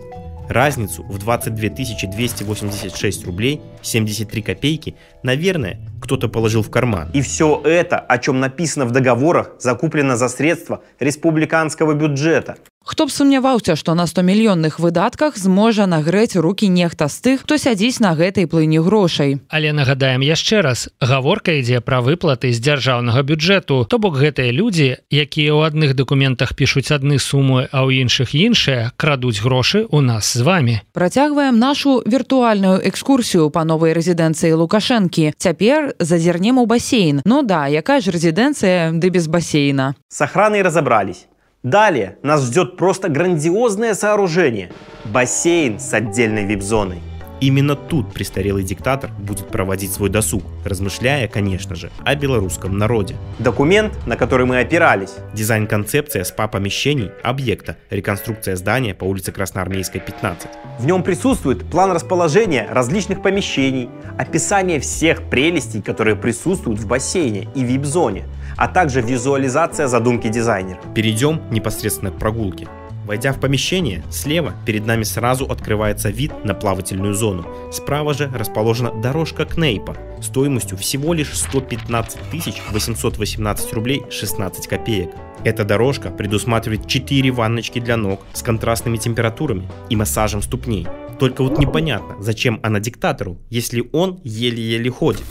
Разницу 0.49 1.03
в 1.03 1.19
22 1.19 1.69
286 1.69 3.25
рублей 3.25 3.61
73 3.83 4.41
копейки, 4.41 4.95
наверное, 5.21 5.79
кто-то 6.01 6.27
положил 6.27 6.63
в 6.63 6.71
карман. 6.71 7.11
И 7.13 7.21
все 7.21 7.61
это, 7.63 7.99
о 7.99 8.17
чем 8.17 8.39
написано 8.39 8.85
в 8.85 8.91
договорах, 8.91 9.51
закуплено 9.59 10.15
за 10.15 10.27
средства 10.27 10.81
республиканского 10.99 11.93
бюджета. 11.93 12.57
Хто 12.85 13.05
б 13.05 13.11
сумняваўся, 13.11 13.75
што 13.75 13.93
на 13.93 14.07
100 14.07 14.21
мільённых 14.23 14.79
выдатках 14.79 15.37
зможа 15.37 15.85
нагрэць 15.85 16.39
рукі 16.39 16.69
нехта 16.69 17.07
з 17.07 17.21
тых, 17.21 17.37
хто 17.43 17.57
сядзіць 17.57 17.99
на 17.99 18.15
гэтай 18.15 18.47
плыні 18.47 18.79
грошай. 18.79 19.37
Але 19.49 19.73
нагадаем 19.73 20.23
яшчэ 20.23 20.61
раз 20.61 20.89
гаворка 21.01 21.59
ідзе 21.59 21.83
пра 21.83 21.99
выплаты 21.99 22.49
з 22.55 22.59
дзяржаўнага 22.63 23.21
бюджэту. 23.23 23.83
То 23.83 23.99
бок 23.99 24.15
гэтыя 24.15 24.55
людзі 24.55 24.95
якія 25.11 25.53
ў 25.53 25.67
адных 25.67 25.93
дакументах 25.93 26.55
пішуць 26.55 26.89
адны 26.95 27.19
сумы 27.19 27.67
а 27.67 27.83
ў 27.83 27.99
іншых 27.99 28.31
іншыя 28.33 28.95
крадуць 28.95 29.43
грошы 29.43 29.85
у 29.91 30.01
нас 30.01 30.33
з 30.33 30.41
вами 30.41 30.81
Працягваем 30.93 31.59
нашу 31.59 32.01
віртуальную 32.07 32.79
экскурсію 32.87 33.51
па 33.51 33.67
новай 33.67 33.91
рэзідэнцыі 33.93 34.55
лукашэнкі. 34.55 35.35
Цяпер 35.37 35.93
зазірнем 35.99 36.57
у 36.57 36.65
басейн. 36.65 37.21
Ну 37.25 37.43
да 37.43 37.67
якая 37.67 37.99
ж 37.99 38.15
рэзідэнцыя 38.15 38.95
ды 38.95 39.09
без 39.11 39.27
басейна? 39.27 39.95
С 40.07 40.21
охраной 40.21 40.63
разобрались. 40.63 41.27
Далее 41.63 42.17
нас 42.23 42.45
ждет 42.45 42.77
просто 42.77 43.09
грандиозное 43.09 43.93
сооружение– 43.93 44.71
бассейн 45.03 45.77
с 45.77 45.93
отдельной 45.93 46.45
вип-зоной. 46.45 47.01
Именно 47.41 47.75
тут 47.75 48.13
престарелый 48.13 48.63
диктатор 48.63 49.11
будет 49.19 49.47
проводить 49.47 49.91
свой 49.91 50.09
досуг, 50.09 50.43
размышляя, 50.63 51.27
конечно 51.27 51.75
же, 51.75 51.91
о 52.05 52.15
белорусском 52.15 52.77
народе. 52.77 53.15
Документ, 53.39 53.93
на 54.07 54.15
который 54.15 54.45
мы 54.45 54.59
опирались. 54.59 55.15
Дизайн-концепция 55.33 56.23
спа 56.23 56.47
помещений 56.47 57.11
объекта, 57.23 57.75
реконструкция 57.89 58.55
здания 58.55 58.93
по 58.93 59.03
улице 59.03 59.33
Красноармейской, 59.33 59.99
15. 59.99 60.49
В 60.79 60.85
нем 60.85 61.03
присутствует 61.03 61.69
план 61.69 61.91
расположения 61.91 62.69
различных 62.71 63.21
помещений, 63.21 63.89
описание 64.17 64.79
всех 64.79 65.29
прелестей, 65.29 65.81
которые 65.81 66.15
присутствуют 66.15 66.79
в 66.79 66.87
бассейне 66.87 67.49
и 67.53 67.63
вип-зоне, 67.63 68.25
а 68.59 68.67
также 68.67 69.01
визуализация 69.01 69.87
задумки 69.87 70.27
дизайнера. 70.27 70.79
Перейдем 70.93 71.41
непосредственно 71.49 72.11
к 72.11 72.19
прогулке. 72.19 72.67
Войдя 73.05 73.31
в 73.31 73.39
помещение, 73.39 74.03
слева 74.11 74.53
перед 74.65 74.85
нами 74.85 75.03
сразу 75.03 75.45
открывается 75.45 76.09
вид 76.09 76.31
на 76.43 76.53
плавательную 76.53 77.13
зону. 77.13 77.47
Справа 77.71 78.13
же 78.13 78.29
расположена 78.31 78.91
дорожка 79.01 79.45
Кнейпа 79.45 79.95
стоимостью 80.21 80.77
всего 80.77 81.13
лишь 81.13 81.33
115 81.33 82.17
818 82.71 83.73
рублей 83.73 84.03
16 84.11 84.67
копеек. 84.67 85.09
Эта 85.45 85.63
дорожка 85.63 86.11
предусматривает 86.11 86.85
4 86.85 87.31
ванночки 87.31 87.79
для 87.79 87.95
ног 87.95 88.19
с 88.33 88.43
контрастными 88.43 88.97
температурами 88.97 89.69
и 89.89 89.95
массажем 89.95 90.41
ступней. 90.41 90.85
Только 91.17 91.43
вот 91.43 91.57
непонятно, 91.57 92.15
зачем 92.19 92.59
она 92.61 92.79
диктатору, 92.81 93.37
если 93.49 93.89
он 93.93 94.19
еле-еле 94.23 94.91
ходит. 94.91 95.25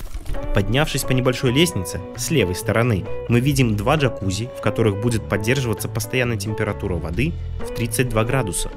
Поднявшись 0.55 1.05
по 1.05 1.13
небольшой 1.13 1.53
лестнице, 1.53 2.01
с 2.17 2.31
левой 2.31 2.55
стороны, 2.55 3.05
мы 3.29 3.41
видим 3.41 3.77
два 3.77 3.97
джакузи, 3.97 4.49
в 4.57 4.61
которых 4.61 5.01
будет 5.01 5.29
поддерживаться 5.29 5.89
постоянная 5.89 6.37
температура 6.37 6.95
воды 6.95 7.33
в 7.61 7.75
32 7.75 8.25
градуса. 8.25 8.71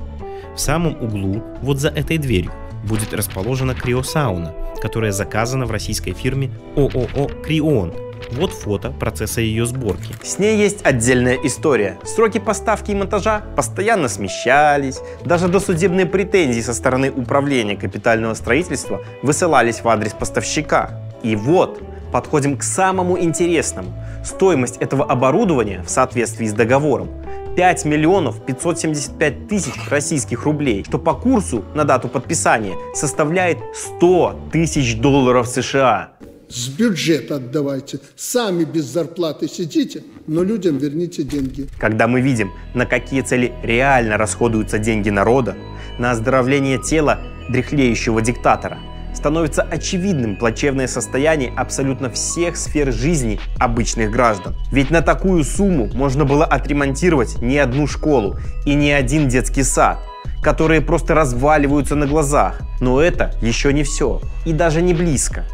В 0.55 0.59
самом 0.59 1.01
углу, 1.01 1.41
вот 1.61 1.79
за 1.79 1.89
этой 1.89 2.17
дверью, 2.17 2.51
будет 2.83 3.13
расположена 3.13 3.73
криосауна, 3.73 4.53
которая 4.81 5.11
заказана 5.11 5.65
в 5.65 5.71
российской 5.71 6.11
фирме 6.13 6.51
ООО 6.75 7.29
«Крион». 7.43 7.93
Вот 8.33 8.51
фото 8.51 8.91
процесса 8.91 9.41
ее 9.41 9.65
сборки. 9.65 10.13
С 10.23 10.37
ней 10.37 10.57
есть 10.57 10.85
отдельная 10.85 11.37
история. 11.43 11.97
Сроки 12.03 12.37
поставки 12.37 12.91
и 12.91 12.95
монтажа 12.95 13.41
постоянно 13.55 14.07
смещались. 14.07 14.99
Даже 15.25 15.47
досудебные 15.47 16.05
претензии 16.05 16.61
со 16.61 16.73
стороны 16.73 17.11
управления 17.11 17.75
капитального 17.75 18.33
строительства 18.35 19.01
высылались 19.23 19.81
в 19.81 19.89
адрес 19.89 20.13
поставщика. 20.13 21.10
И 21.23 21.35
вот, 21.35 21.81
подходим 22.11 22.57
к 22.57 22.63
самому 22.63 23.19
интересному. 23.19 23.93
Стоимость 24.23 24.77
этого 24.77 25.05
оборудования 25.05 25.83
в 25.85 25.89
соответствии 25.89 26.45
с 26.45 26.53
договором 26.53 27.09
5 27.55 27.85
миллионов 27.85 28.45
575 28.45 29.47
тысяч 29.47 29.73
российских 29.89 30.43
рублей, 30.43 30.83
что 30.87 30.97
по 30.97 31.13
курсу 31.13 31.63
на 31.75 31.83
дату 31.83 32.07
подписания 32.07 32.75
составляет 32.93 33.57
100 33.73 34.49
тысяч 34.51 34.97
долларов 34.97 35.47
США. 35.47 36.13
С 36.49 36.67
бюджета 36.67 37.35
отдавайте. 37.35 37.99
Сами 38.17 38.65
без 38.65 38.83
зарплаты 38.83 39.47
сидите, 39.47 40.03
но 40.27 40.43
людям 40.43 40.77
верните 40.77 41.23
деньги. 41.23 41.67
Когда 41.79 42.09
мы 42.09 42.19
видим, 42.19 42.51
на 42.73 42.85
какие 42.85 43.21
цели 43.21 43.53
реально 43.63 44.17
расходуются 44.17 44.77
деньги 44.77 45.09
народа, 45.09 45.55
на 45.97 46.11
оздоровление 46.11 46.77
тела 46.77 47.19
дряхлеющего 47.49 48.21
диктатора, 48.21 48.79
становится 49.21 49.61
очевидным 49.61 50.35
плачевное 50.35 50.87
состояние 50.87 51.53
абсолютно 51.55 52.09
всех 52.09 52.57
сфер 52.57 52.91
жизни 52.91 53.39
обычных 53.59 54.09
граждан. 54.09 54.55
Ведь 54.71 54.89
на 54.89 55.03
такую 55.03 55.43
сумму 55.43 55.91
можно 55.93 56.25
было 56.25 56.43
отремонтировать 56.43 57.39
не 57.39 57.59
одну 57.59 57.85
школу 57.85 58.37
и 58.65 58.73
не 58.73 58.91
один 58.91 59.27
детский 59.27 59.61
сад, 59.61 59.99
которые 60.41 60.81
просто 60.81 61.13
разваливаются 61.13 61.93
на 61.93 62.07
глазах. 62.07 62.61
Но 62.79 62.99
это 62.99 63.31
еще 63.43 63.71
не 63.73 63.83
все. 63.83 64.21
И 64.43 64.53
даже 64.53 64.81
не 64.81 64.95
близко. 64.95 65.45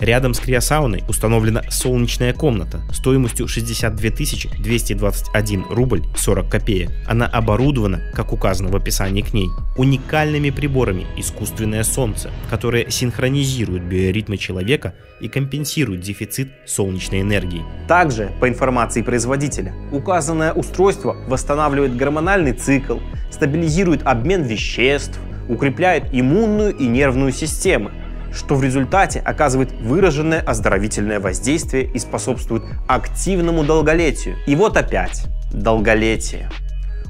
Рядом 0.00 0.32
с 0.32 0.38
криосауной 0.38 1.02
установлена 1.08 1.62
солнечная 1.70 2.32
комната 2.32 2.80
стоимостью 2.92 3.48
62 3.48 4.10
221 4.58 5.64
рубль 5.70 6.02
40 6.16 6.48
копеек. 6.48 6.90
Она 7.06 7.26
оборудована, 7.26 8.00
как 8.14 8.32
указано 8.32 8.70
в 8.70 8.76
описании 8.76 9.22
к 9.22 9.34
ней, 9.34 9.48
уникальными 9.76 10.50
приборами 10.50 11.06
искусственное 11.16 11.82
солнце, 11.82 12.30
которые 12.48 12.90
синхронизируют 12.90 13.82
биоритмы 13.82 14.36
человека 14.36 14.94
и 15.20 15.28
компенсируют 15.28 16.00
дефицит 16.00 16.52
солнечной 16.64 17.22
энергии. 17.22 17.64
Также, 17.88 18.30
по 18.40 18.48
информации 18.48 19.02
производителя, 19.02 19.74
указанное 19.90 20.52
устройство 20.52 21.16
восстанавливает 21.26 21.96
гормональный 21.96 22.52
цикл, 22.52 22.98
стабилизирует 23.30 24.02
обмен 24.04 24.44
веществ, 24.44 25.18
укрепляет 25.48 26.04
иммунную 26.12 26.76
и 26.76 26.86
нервную 26.86 27.32
системы, 27.32 27.90
что 28.32 28.54
в 28.54 28.62
результате 28.62 29.20
оказывает 29.20 29.72
выраженное 29.72 30.40
оздоровительное 30.40 31.20
воздействие 31.20 31.84
и 31.84 31.98
способствует 31.98 32.62
активному 32.86 33.64
долголетию. 33.64 34.36
И 34.46 34.56
вот 34.56 34.76
опять 34.76 35.26
долголетие. 35.52 36.50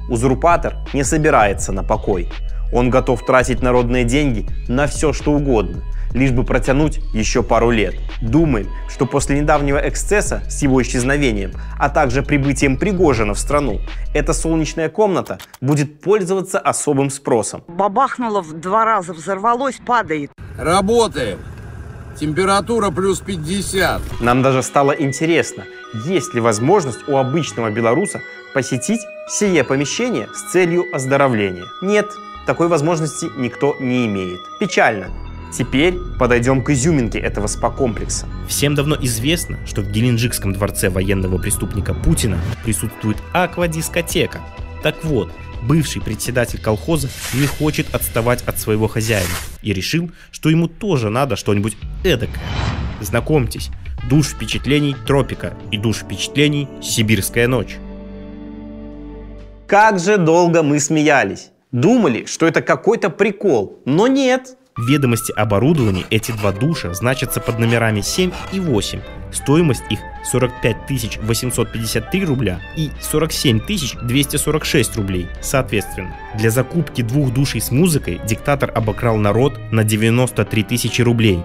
Узурпатор 0.09 0.75
не 0.93 1.03
собирается 1.03 1.71
на 1.71 1.83
покой. 1.83 2.29
Он 2.71 2.89
готов 2.89 3.25
тратить 3.25 3.61
народные 3.61 4.03
деньги 4.03 4.47
на 4.67 4.87
все, 4.87 5.13
что 5.13 5.33
угодно, 5.33 5.83
лишь 6.13 6.31
бы 6.31 6.43
протянуть 6.43 6.99
еще 7.13 7.43
пару 7.43 7.71
лет. 7.71 7.95
Думаем, 8.21 8.67
что 8.89 9.05
после 9.05 9.39
недавнего 9.39 9.77
эксцесса 9.77 10.41
с 10.49 10.61
его 10.61 10.81
исчезновением, 10.81 11.51
а 11.77 11.89
также 11.89 12.23
прибытием 12.23 12.77
Пригожина 12.77 13.33
в 13.33 13.39
страну, 13.39 13.79
эта 14.13 14.33
солнечная 14.33 14.89
комната 14.89 15.39
будет 15.61 16.01
пользоваться 16.01 16.59
особым 16.59 17.09
спросом. 17.09 17.63
Бабахнуло 17.67 18.41
в 18.41 18.53
два 18.59 18.85
раза, 18.85 19.13
взорвалось, 19.13 19.79
падает. 19.85 20.31
Работаем. 20.57 21.39
Температура 22.19 22.91
плюс 22.91 23.19
50. 23.21 24.01
Нам 24.19 24.41
даже 24.41 24.61
стало 24.61 24.91
интересно, 24.91 25.63
есть 26.05 26.33
ли 26.33 26.41
возможность 26.41 27.07
у 27.07 27.15
обычного 27.15 27.69
белоруса 27.69 28.19
посетить 28.53 28.99
сие 29.29 29.63
помещение 29.63 30.27
с 30.33 30.51
целью 30.51 30.83
оздоровления. 30.93 31.65
Нет, 31.81 32.07
такой 32.45 32.67
возможности 32.67 33.27
никто 33.37 33.77
не 33.79 34.05
имеет. 34.05 34.39
Печально. 34.59 35.07
Теперь 35.51 35.95
подойдем 36.19 36.63
к 36.63 36.69
изюминке 36.69 37.17
этого 37.17 37.47
спа-комплекса. 37.47 38.27
Всем 38.47 38.75
давно 38.75 38.95
известно, 39.01 39.57
что 39.65 39.81
в 39.81 39.91
Геленджикском 39.91 40.53
дворце 40.53 40.89
военного 40.89 41.37
преступника 41.39 41.93
Путина 41.93 42.39
присутствует 42.63 43.17
аквадискотека. 43.33 44.41
Так 44.83 45.03
вот, 45.03 45.31
бывший 45.63 46.01
председатель 46.01 46.61
колхоза 46.61 47.09
не 47.33 47.47
хочет 47.47 47.93
отставать 47.95 48.43
от 48.43 48.59
своего 48.59 48.87
хозяина 48.87 49.29
и 49.63 49.73
решил, 49.73 50.11
что 50.31 50.49
ему 50.49 50.67
тоже 50.67 51.09
надо 51.09 51.35
что-нибудь 51.35 51.75
эдакое. 52.03 52.41
Знакомьтесь, 53.01 53.71
душ 54.09 54.27
впечатлений 54.27 54.95
Тропика 55.07 55.53
и 55.71 55.77
душ 55.77 55.97
впечатлений 55.97 56.67
Сибирская 56.81 57.47
ночь. 57.47 57.77
Как 59.67 59.99
же 59.99 60.17
долго 60.17 60.63
мы 60.63 60.79
смеялись. 60.79 61.51
Думали, 61.71 62.25
что 62.25 62.47
это 62.47 62.61
какой-то 62.61 63.09
прикол, 63.09 63.79
но 63.85 64.07
нет. 64.07 64.57
Ведомости 64.79 65.31
оборудования 65.31 66.05
эти 66.09 66.31
два 66.31 66.51
душа 66.51 66.93
значатся 66.93 67.39
под 67.39 67.59
номерами 67.59 68.01
7 68.01 68.31
и 68.51 68.59
8. 68.59 68.99
Стоимость 69.31 69.83
их 69.89 69.99
45 70.31 71.19
853 71.21 72.25
рубля 72.25 72.59
и 72.75 72.89
47 73.01 73.59
246 74.03 74.95
рублей, 74.97 75.27
соответственно. 75.41 76.15
Для 76.35 76.49
закупки 76.49 77.01
двух 77.01 77.33
душей 77.33 77.61
с 77.61 77.71
музыкой 77.71 78.19
диктатор 78.25 78.71
обокрал 78.73 79.17
народ 79.17 79.59
на 79.71 79.83
93 79.83 80.63
тысячи 80.63 81.01
рублей. 81.01 81.39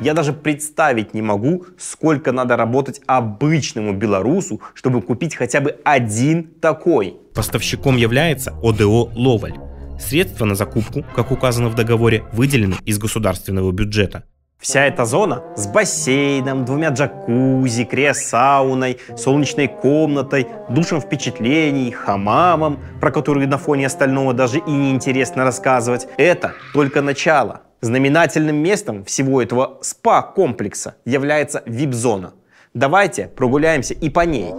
Я 0.00 0.14
даже 0.14 0.32
представить 0.32 1.14
не 1.14 1.22
могу, 1.22 1.66
сколько 1.78 2.32
надо 2.32 2.56
работать 2.56 3.00
обычному 3.06 3.92
белорусу, 3.92 4.60
чтобы 4.74 5.00
купить 5.00 5.36
хотя 5.36 5.60
бы 5.60 5.76
один 5.84 6.44
такой. 6.60 7.16
Поставщиком 7.34 7.96
является 7.96 8.52
ОДО 8.62 9.10
«Ловаль». 9.14 9.71
Средства 10.02 10.44
на 10.44 10.54
закупку, 10.54 11.04
как 11.14 11.30
указано 11.30 11.68
в 11.68 11.74
договоре, 11.74 12.24
выделены 12.32 12.74
из 12.84 12.98
государственного 12.98 13.70
бюджета. 13.72 14.24
Вся 14.58 14.84
эта 14.84 15.04
зона 15.04 15.42
с 15.56 15.66
бассейном, 15.66 16.64
двумя 16.64 16.90
джакузи, 16.90 17.84
криосауной, 17.84 18.98
солнечной 19.16 19.68
комнатой, 19.68 20.46
душем 20.68 21.00
впечатлений, 21.00 21.90
хамамом, 21.90 22.78
про 23.00 23.10
который 23.10 23.46
на 23.46 23.58
фоне 23.58 23.86
остального 23.86 24.34
даже 24.34 24.58
и 24.58 24.70
не 24.70 24.90
интересно 24.90 25.44
рассказывать, 25.44 26.06
это 26.16 26.52
только 26.74 27.00
начало. 27.00 27.62
Знаменательным 27.80 28.56
местом 28.56 29.04
всего 29.04 29.40
этого 29.40 29.78
спа-комплекса 29.82 30.94
является 31.04 31.62
вип-зона. 31.66 32.34
Давайте 32.74 33.28
прогуляемся 33.28 33.94
и 33.94 34.10
по 34.10 34.20
ней. 34.20 34.52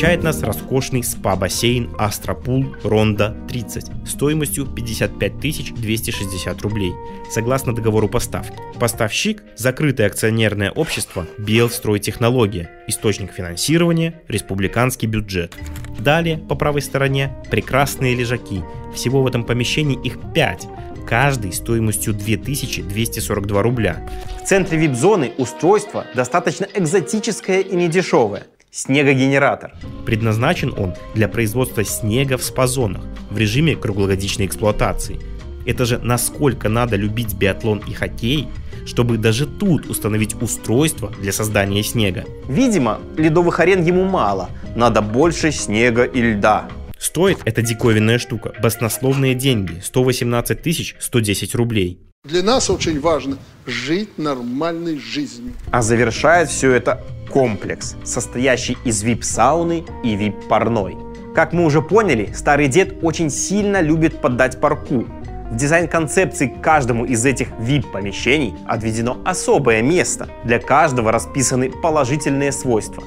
Встречает 0.00 0.24
нас 0.24 0.42
роскошный 0.42 1.02
спа-бассейн 1.02 1.90
Астропул 1.98 2.74
Ронда 2.84 3.36
30 3.50 4.08
стоимостью 4.08 4.64
55 4.64 5.74
260 5.74 6.62
рублей, 6.62 6.94
согласно 7.30 7.74
договору 7.74 8.08
поставки. 8.08 8.54
Поставщик– 8.78 9.42
закрытое 9.56 10.06
акционерное 10.06 10.70
общество 10.70 11.26
Белстройтехнология, 11.36 12.70
источник 12.88 13.30
финансирования– 13.30 14.22
республиканский 14.28 15.06
бюджет. 15.06 15.54
Далее, 15.98 16.38
по 16.38 16.54
правой 16.54 16.80
стороне, 16.80 17.36
прекрасные 17.50 18.14
лежаки. 18.14 18.62
Всего 18.94 19.22
в 19.22 19.26
этом 19.26 19.44
помещении 19.44 20.00
их 20.02 20.16
5, 20.32 20.66
каждый 21.06 21.52
стоимостью 21.52 22.14
2242 22.14 23.62
рубля. 23.62 24.08
В 24.42 24.46
центре 24.46 24.78
вип-зоны 24.78 25.32
устройство 25.36 26.06
достаточно 26.14 26.66
экзотическое 26.72 27.60
и 27.60 27.76
недешевое– 27.76 28.46
снегогенератор. 28.70 29.72
Предназначен 30.06 30.74
он 30.76 30.94
для 31.14 31.28
производства 31.28 31.84
снега 31.84 32.36
в 32.36 32.42
спа-зонах 32.42 33.02
в 33.30 33.38
режиме 33.38 33.76
круглогодичной 33.76 34.46
эксплуатации. 34.46 35.20
Это 35.66 35.84
же 35.84 35.98
насколько 35.98 36.68
надо 36.68 36.96
любить 36.96 37.34
биатлон 37.34 37.82
и 37.86 37.92
хоккей, 37.92 38.48
чтобы 38.86 39.18
даже 39.18 39.46
тут 39.46 39.86
установить 39.86 40.40
устройство 40.40 41.12
для 41.20 41.32
создания 41.32 41.82
снега. 41.82 42.24
Видимо, 42.48 43.00
ледовых 43.16 43.60
арен 43.60 43.84
ему 43.84 44.04
мало, 44.04 44.50
надо 44.74 45.02
больше 45.02 45.52
снега 45.52 46.04
и 46.04 46.20
льда. 46.20 46.68
Стоит 46.98 47.38
эта 47.44 47.62
диковинная 47.62 48.18
штука 48.18 48.52
баснословные 48.62 49.34
деньги– 49.34 49.80
118 49.82 50.96
110 50.98 51.54
рублей. 51.54 52.09
Для 52.22 52.42
нас 52.42 52.68
очень 52.68 53.00
важно 53.00 53.38
жить 53.64 54.18
нормальной 54.18 54.98
жизнью. 54.98 55.54
А 55.72 55.80
завершает 55.80 56.50
все 56.50 56.70
это 56.70 57.02
комплекс, 57.30 57.96
состоящий 58.04 58.76
из 58.84 59.02
вип-сауны 59.02 59.86
и 60.04 60.16
вип-парной. 60.16 60.98
Как 61.34 61.54
мы 61.54 61.64
уже 61.64 61.80
поняли, 61.80 62.30
старый 62.34 62.68
дед 62.68 62.98
очень 63.02 63.30
сильно 63.30 63.80
любит 63.80 64.20
поддать 64.20 64.60
парку. 64.60 65.06
В 65.50 65.56
дизайн-концепции 65.56 66.54
каждому 66.62 67.06
из 67.06 67.24
этих 67.24 67.48
VIP-помещений 67.58 68.54
отведено 68.68 69.16
особое 69.24 69.80
место. 69.80 70.28
Для 70.44 70.58
каждого 70.58 71.10
расписаны 71.10 71.70
положительные 71.70 72.52
свойства. 72.52 73.02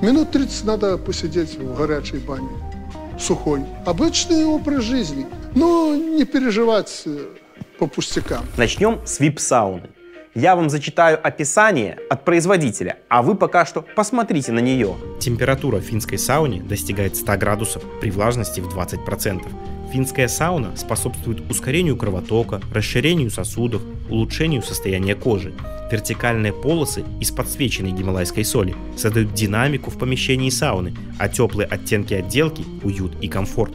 Минут 0.00 0.30
30 0.30 0.64
надо 0.64 0.96
посидеть 0.96 1.58
в 1.58 1.76
горячей 1.76 2.16
бане, 2.16 2.48
сухой. 3.18 3.66
Обычный 3.84 4.46
образ 4.46 4.82
жизни. 4.82 5.26
Но 5.54 5.94
не 5.94 6.24
переживать 6.24 7.02
э, 7.04 7.26
по 7.80 7.86
пустякам. 7.86 8.44
Начнем 8.58 9.00
с 9.06 9.20
VIP-сауны. 9.20 9.88
Я 10.34 10.54
вам 10.54 10.70
зачитаю 10.70 11.18
описание 11.26 11.98
от 12.08 12.24
производителя, 12.24 12.98
а 13.08 13.22
вы 13.22 13.34
пока 13.34 13.66
что 13.66 13.84
посмотрите 13.96 14.52
на 14.52 14.60
нее. 14.60 14.94
Температура 15.18 15.78
в 15.78 15.82
финской 15.82 16.18
сауне 16.18 16.62
достигает 16.62 17.16
100 17.16 17.36
градусов 17.38 17.82
при 18.00 18.10
влажности 18.10 18.60
в 18.60 18.68
20%. 18.68 19.42
Финская 19.92 20.28
сауна 20.28 20.76
способствует 20.76 21.40
ускорению 21.50 21.96
кровотока, 21.96 22.60
расширению 22.72 23.30
сосудов, 23.30 23.82
улучшению 24.08 24.62
состояния 24.62 25.16
кожи. 25.16 25.52
Вертикальные 25.90 26.52
полосы 26.52 27.02
из 27.18 27.32
подсвеченной 27.32 27.90
гималайской 27.90 28.44
соли 28.44 28.76
создают 28.96 29.32
динамику 29.32 29.90
в 29.90 29.98
помещении 29.98 30.50
сауны, 30.50 30.94
а 31.18 31.28
теплые 31.28 31.66
оттенки 31.66 32.14
отделки– 32.14 32.64
уют 32.84 33.14
и 33.20 33.26
комфорт. 33.26 33.72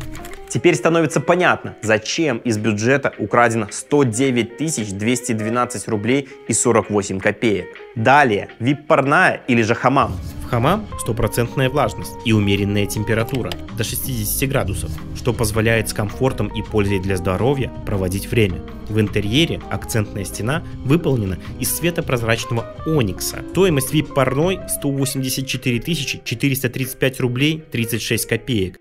Теперь 0.55 0.75
становится 0.75 1.19
понятно, 1.19 1.75
зачем 1.81 2.37
из 2.37 2.57
бюджета 2.57 3.13
украдено 3.17 3.67
109 3.69 4.97
212 4.97 5.87
рублей 5.89 6.29
и 6.47 6.53
48 6.53 7.19
копеек. 7.19 7.65
Далее, 7.97 8.47
вип-парная 8.59 9.41
или 9.49 9.61
же 9.63 9.75
хамам. 9.75 10.17
В 10.45 10.47
хамам 10.47 10.87
стопроцентная 10.97 11.69
влажность 11.69 12.13
и 12.23 12.31
умеренная 12.31 12.85
температура 12.85 13.51
до 13.77 13.83
60 13.83 14.47
градусов, 14.47 14.91
что 15.17 15.33
позволяет 15.33 15.89
с 15.89 15.93
комфортом 15.93 16.47
и 16.47 16.61
пользой 16.61 17.01
для 17.01 17.17
здоровья 17.17 17.69
проводить 17.85 18.31
время. 18.31 18.61
В 18.87 18.97
интерьере 19.01 19.59
акцентная 19.69 20.23
стена 20.23 20.63
выполнена 20.85 21.37
из 21.59 21.75
светопрозрачного 21.75 22.77
оникса. 22.85 23.43
Стоимость 23.51 23.91
вип-парной 23.91 24.61
184 24.69 25.81
435 26.23 27.19
рублей 27.19 27.61
36 27.73 28.25
копеек. 28.25 28.79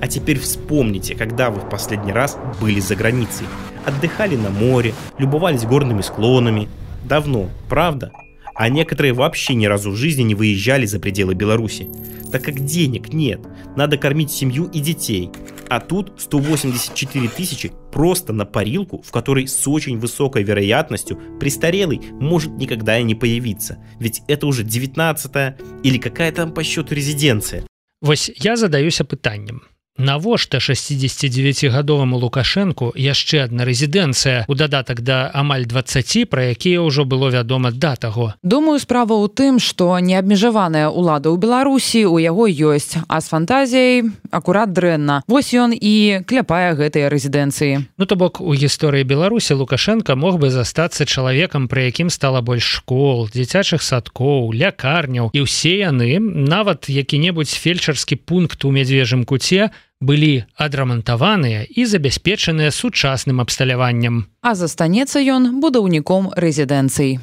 А 0.00 0.06
теперь 0.06 0.38
вспомните, 0.38 1.14
когда 1.14 1.50
вы 1.50 1.60
в 1.60 1.68
последний 1.68 2.12
раз 2.12 2.38
были 2.60 2.80
за 2.80 2.94
границей. 2.94 3.46
Отдыхали 3.86 4.36
на 4.36 4.50
море, 4.50 4.94
любовались 5.18 5.64
горными 5.64 6.02
склонами. 6.02 6.68
Давно, 7.04 7.48
правда? 7.68 8.12
А 8.54 8.68
некоторые 8.68 9.14
вообще 9.14 9.54
ни 9.54 9.66
разу 9.66 9.90
в 9.90 9.96
жизни 9.96 10.22
не 10.22 10.34
выезжали 10.34 10.84
за 10.84 11.00
пределы 11.00 11.34
Беларуси. 11.34 11.88
Так 12.30 12.42
как 12.42 12.64
денег 12.64 13.12
нет, 13.12 13.40
надо 13.76 13.96
кормить 13.96 14.30
семью 14.30 14.66
и 14.66 14.80
детей. 14.80 15.30
А 15.68 15.80
тут 15.80 16.12
184 16.18 17.28
тысячи 17.28 17.72
просто 17.92 18.34
на 18.34 18.44
парилку, 18.44 19.00
в 19.02 19.10
которой 19.10 19.48
с 19.48 19.66
очень 19.66 19.98
высокой 19.98 20.42
вероятностью 20.42 21.18
престарелый 21.40 22.02
может 22.12 22.52
никогда 22.52 22.98
и 22.98 23.02
не 23.02 23.14
появиться. 23.14 23.78
Ведь 23.98 24.22
это 24.28 24.46
уже 24.46 24.64
19 24.64 25.54
или 25.82 25.98
какая 25.98 26.30
там 26.30 26.52
по 26.52 26.62
счету 26.62 26.94
резиденция. 26.94 27.64
Вось 28.02 28.32
я 28.34 28.56
задаюся 28.56 29.04
пытаннем 29.04 29.62
навошта 29.98 30.58
69гадоваму 30.58 32.16
лукашэнку 32.16 32.92
яшчэ 32.96 33.44
адна 33.44 33.68
рэзідэнцыя 33.68 34.48
у 34.48 34.54
дадатак 34.56 35.04
да 35.04 35.28
амаль 35.32 35.68
20 35.68 36.28
пра 36.32 36.56
якія 36.56 36.80
ўжо 36.80 37.04
было 37.04 37.28
вядома 37.28 37.70
да 37.70 37.96
таго? 37.96 38.34
Думаю 38.42 38.80
справа 38.80 39.20
ў 39.20 39.28
тым 39.28 39.60
што 39.60 39.92
неабмежаваная 40.00 40.88
ўлада 40.88 41.28
ў 41.28 41.36
беларусі 41.36 42.08
у 42.08 42.16
яго 42.16 42.48
ёсць 42.48 42.96
а 43.04 43.20
з 43.20 43.26
фантазіяй 43.28 44.08
акурат 44.32 44.72
дрэнна. 44.72 45.22
Вось 45.28 45.52
ён 45.52 45.76
і 45.76 46.24
кляпае 46.24 46.72
гэтыя 46.72 47.12
рэзідэнцыі. 47.12 47.84
Ну 48.00 48.04
то 48.08 48.16
бок 48.16 48.40
у 48.40 48.56
гісторыі 48.56 49.04
беларусі 49.04 49.60
лукашенко 49.60 50.16
мог 50.16 50.40
бы 50.40 50.48
застацца 50.48 51.04
чалавекам 51.04 51.68
пры 51.68 51.92
якім 51.92 52.08
стала 52.08 52.40
больш 52.40 52.80
школ 52.80 53.28
дзіцячых 53.28 53.84
садкоў 53.84 54.56
лякарняў. 54.56 55.30
І 55.36 55.44
ўсе 55.44 55.84
яны 55.84 56.16
нават 56.18 56.88
які-небудзь 56.88 57.60
фельчарскі 57.60 58.16
пункт 58.16 58.64
у 58.64 58.72
мядзвежым 58.72 59.28
куце 59.28 59.70
былі 60.01 60.45
адрамантаваныя 60.57 61.65
і 61.65 61.85
забяспечаныя 61.85 62.71
сучасным 62.71 63.41
абсталяваннем. 63.41 64.29
А 64.41 64.53
застанецца 64.53 65.17
ён 65.21 65.59
будаўніком 65.59 66.33
рэзідэнцый. 66.37 67.19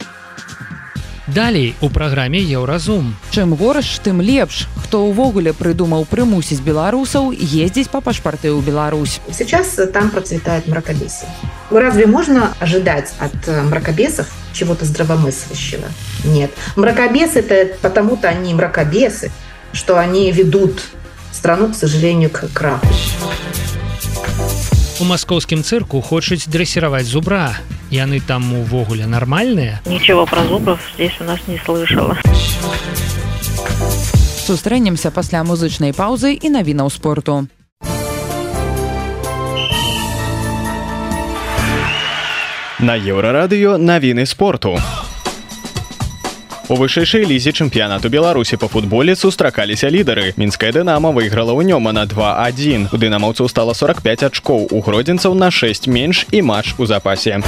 Далей 1.26 1.74
у 1.80 1.88
праграме 1.88 2.42
еўразум. 2.42 3.16
Чым 3.32 3.54
горш, 3.56 3.96
тым 4.04 4.20
лепш, 4.20 4.68
хто 4.76 5.08
ўвогуле 5.08 5.54
прыдумаў 5.56 6.04
прымусіць 6.04 6.60
беларусаў 6.60 7.32
ездзіць 7.32 7.88
па 7.88 8.04
пашпарты 8.04 8.52
ў 8.52 8.60
Беларусь. 8.60 9.24
Сейчас 9.32 9.72
там 9.94 10.10
процветает 10.10 10.68
мракобесие. 10.68 11.30
Разве 11.70 12.06
можно 12.06 12.52
ожидать 12.60 13.14
от 13.18 13.32
мракобесов 13.48 14.28
чего-то 14.52 14.84
здравомыслящего? 14.84 15.88
Нет. 16.24 16.50
Мракобесы 16.76 17.40
это 17.40 17.72
потому-то 17.80 18.28
они 18.28 18.52
мракобесы, 18.52 19.32
что 19.72 19.96
они 19.96 20.30
ведут 20.30 20.82
страну, 21.32 21.72
к 21.72 21.74
сожалению, 21.74 22.30
к 22.30 22.48
краху. 22.52 22.86
У 25.00 25.04
маскоўскім 25.04 25.62
цырку 25.62 26.00
хочуць 26.00 26.46
дрэсіраваць 26.46 27.06
зубра. 27.06 27.56
Яны 27.90 28.20
там 28.20 28.54
увогуле 28.54 29.06
нармальныя. 29.06 29.80
Ничего 29.86 30.26
про 30.26 30.44
зубров 30.44 30.80
здесь 30.94 31.12
у 31.20 31.24
нас 31.24 31.40
не 31.46 31.58
слышала. 31.58 32.16
Сустрэнемся 34.46 35.10
пасля 35.10 35.44
музычнай 35.44 35.92
паўзы 35.92 36.34
і 36.34 36.48
навінаў 36.50 36.90
спорту. 36.90 37.48
На 42.78 42.96
еўрарадыё 42.98 43.78
навіны 43.78 44.26
спорту. 44.26 44.76
У 46.69 46.75
вышэйшай 46.77 47.25
лізе 47.25 47.49
чэмпіянату 47.49 48.11
беларусі 48.13 48.57
па 48.61 48.67
футболе 48.69 49.15
сустракаліся 49.17 49.89
лідары. 49.89 50.37
Мінская 50.37 50.69
дынама 50.69 51.09
выйграла 51.09 51.57
ў 51.57 51.65
нёма 51.65 51.89
на 51.97 52.05
21 52.05 52.93
у 52.93 52.97
дынамаўцаў 53.01 53.49
стала 53.49 53.73
45 53.73 54.29
ачкоў 54.29 54.69
у 54.69 54.81
гродзенцаў 54.85 55.33
на 55.33 55.49
6 55.49 55.89
менш 55.89 56.27
і 56.29 56.45
матч 56.45 56.77
у 56.77 56.85
запасе 56.85 57.41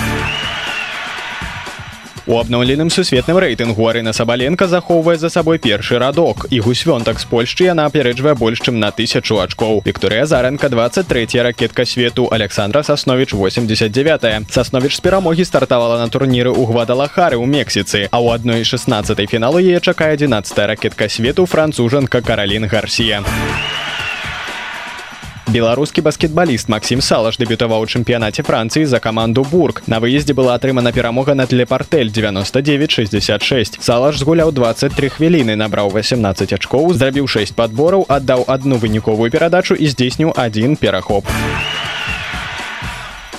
У 2.28 2.38
абноўленым 2.38 2.92
сусветным 2.94 3.40
рэйтынгу 3.42 3.88
Арына 3.90 4.14
Сабаленко 4.14 4.68
захоўвае 4.68 5.18
за 5.18 5.30
сабой 5.30 5.58
першы 5.58 5.98
радок. 5.98 6.46
І 6.52 6.60
гусвёнтак 6.62 7.20
з 7.20 7.26
Польшчы 7.26 7.66
яна 7.66 7.88
апярэджвае 7.90 8.36
больш 8.38 8.62
чым 8.62 8.78
на 8.78 8.92
тысячу 8.92 9.42
ачкоў. 9.42 9.82
Вікторыя 9.86 10.26
Заранка 10.30 10.70
23 10.70 11.42
ракетка 11.42 11.86
свету 11.86 12.28
Александра 12.32 12.84
Сасновіч 12.84 13.34
89. 13.34 14.52
Сасновіч 14.52 14.96
з 14.96 15.00
перамогі 15.00 15.46
стартавала 15.46 15.98
на 15.98 16.14
турніры 16.14 16.54
ў 16.54 16.62
Гвадалахары 16.70 17.42
ў 17.42 17.50
Мексіцы, 17.50 18.06
а 18.14 18.22
ў 18.22 18.38
адной 18.38 18.64
16 18.70 19.18
фіналу 19.26 19.58
яе 19.58 19.82
чакае 19.82 20.14
11 20.14 20.58
ракетка 20.60 21.10
свету 21.10 21.50
францужанка 21.50 22.22
Каралін 22.22 22.70
Гарсія. 22.70 23.26
Беларускі 25.51 26.03
баскетбаліст 26.03 26.69
Максім 26.69 27.01
Салаш 27.01 27.39
дэбютаваў 27.39 27.87
у 27.87 27.87
чэмпіянаце 27.87 28.43
Францыі 28.43 28.85
за 28.85 28.99
каманду 29.01 29.47
Бург. 29.47 29.81
На 29.87 30.01
выездзе 30.03 30.35
была 30.35 30.59
атрымана 30.59 30.93
перамога 30.93 31.35
над 31.39 31.53
Лепартэль 31.53 32.11
9966. 32.11 33.79
Салаш 33.81 34.19
згуляў 34.19 34.53
23 34.53 35.09
хвіліны, 35.09 35.55
набраў 35.55 35.95
18 35.95 36.53
ачкоў, 36.53 36.93
зрабіў 36.93 37.31
6 37.31 37.55
падбораў, 37.55 38.05
аддаў 38.09 38.45
адну 38.49 38.77
выніковую 38.77 39.31
перадачу 39.31 39.79
і 39.79 39.87
здзейсніў 39.87 40.35
адзін 40.37 40.77
перахоп. 40.77 41.25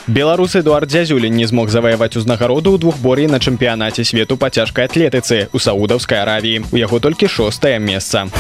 Беларус 0.08 0.56
Эдуард 0.56 0.88
Дзязюлін 0.88 1.36
не 1.36 1.46
змог 1.52 1.68
заваяваць 1.68 2.16
узнагароду 2.16 2.72
ў 2.72 2.80
двухбор'і 2.80 3.28
на 3.28 3.44
чэмпіянаце 3.44 4.08
свету 4.08 4.40
па 4.40 4.48
цяжкай 4.48 4.88
атлетыцы 4.88 5.52
ў 5.52 5.58
саудаўскай 5.60 6.24
аравіі. 6.24 6.64
У 6.72 6.80
яго 6.80 7.04
толькі 7.04 7.28
шостае 7.28 7.76
месца. 7.84 8.32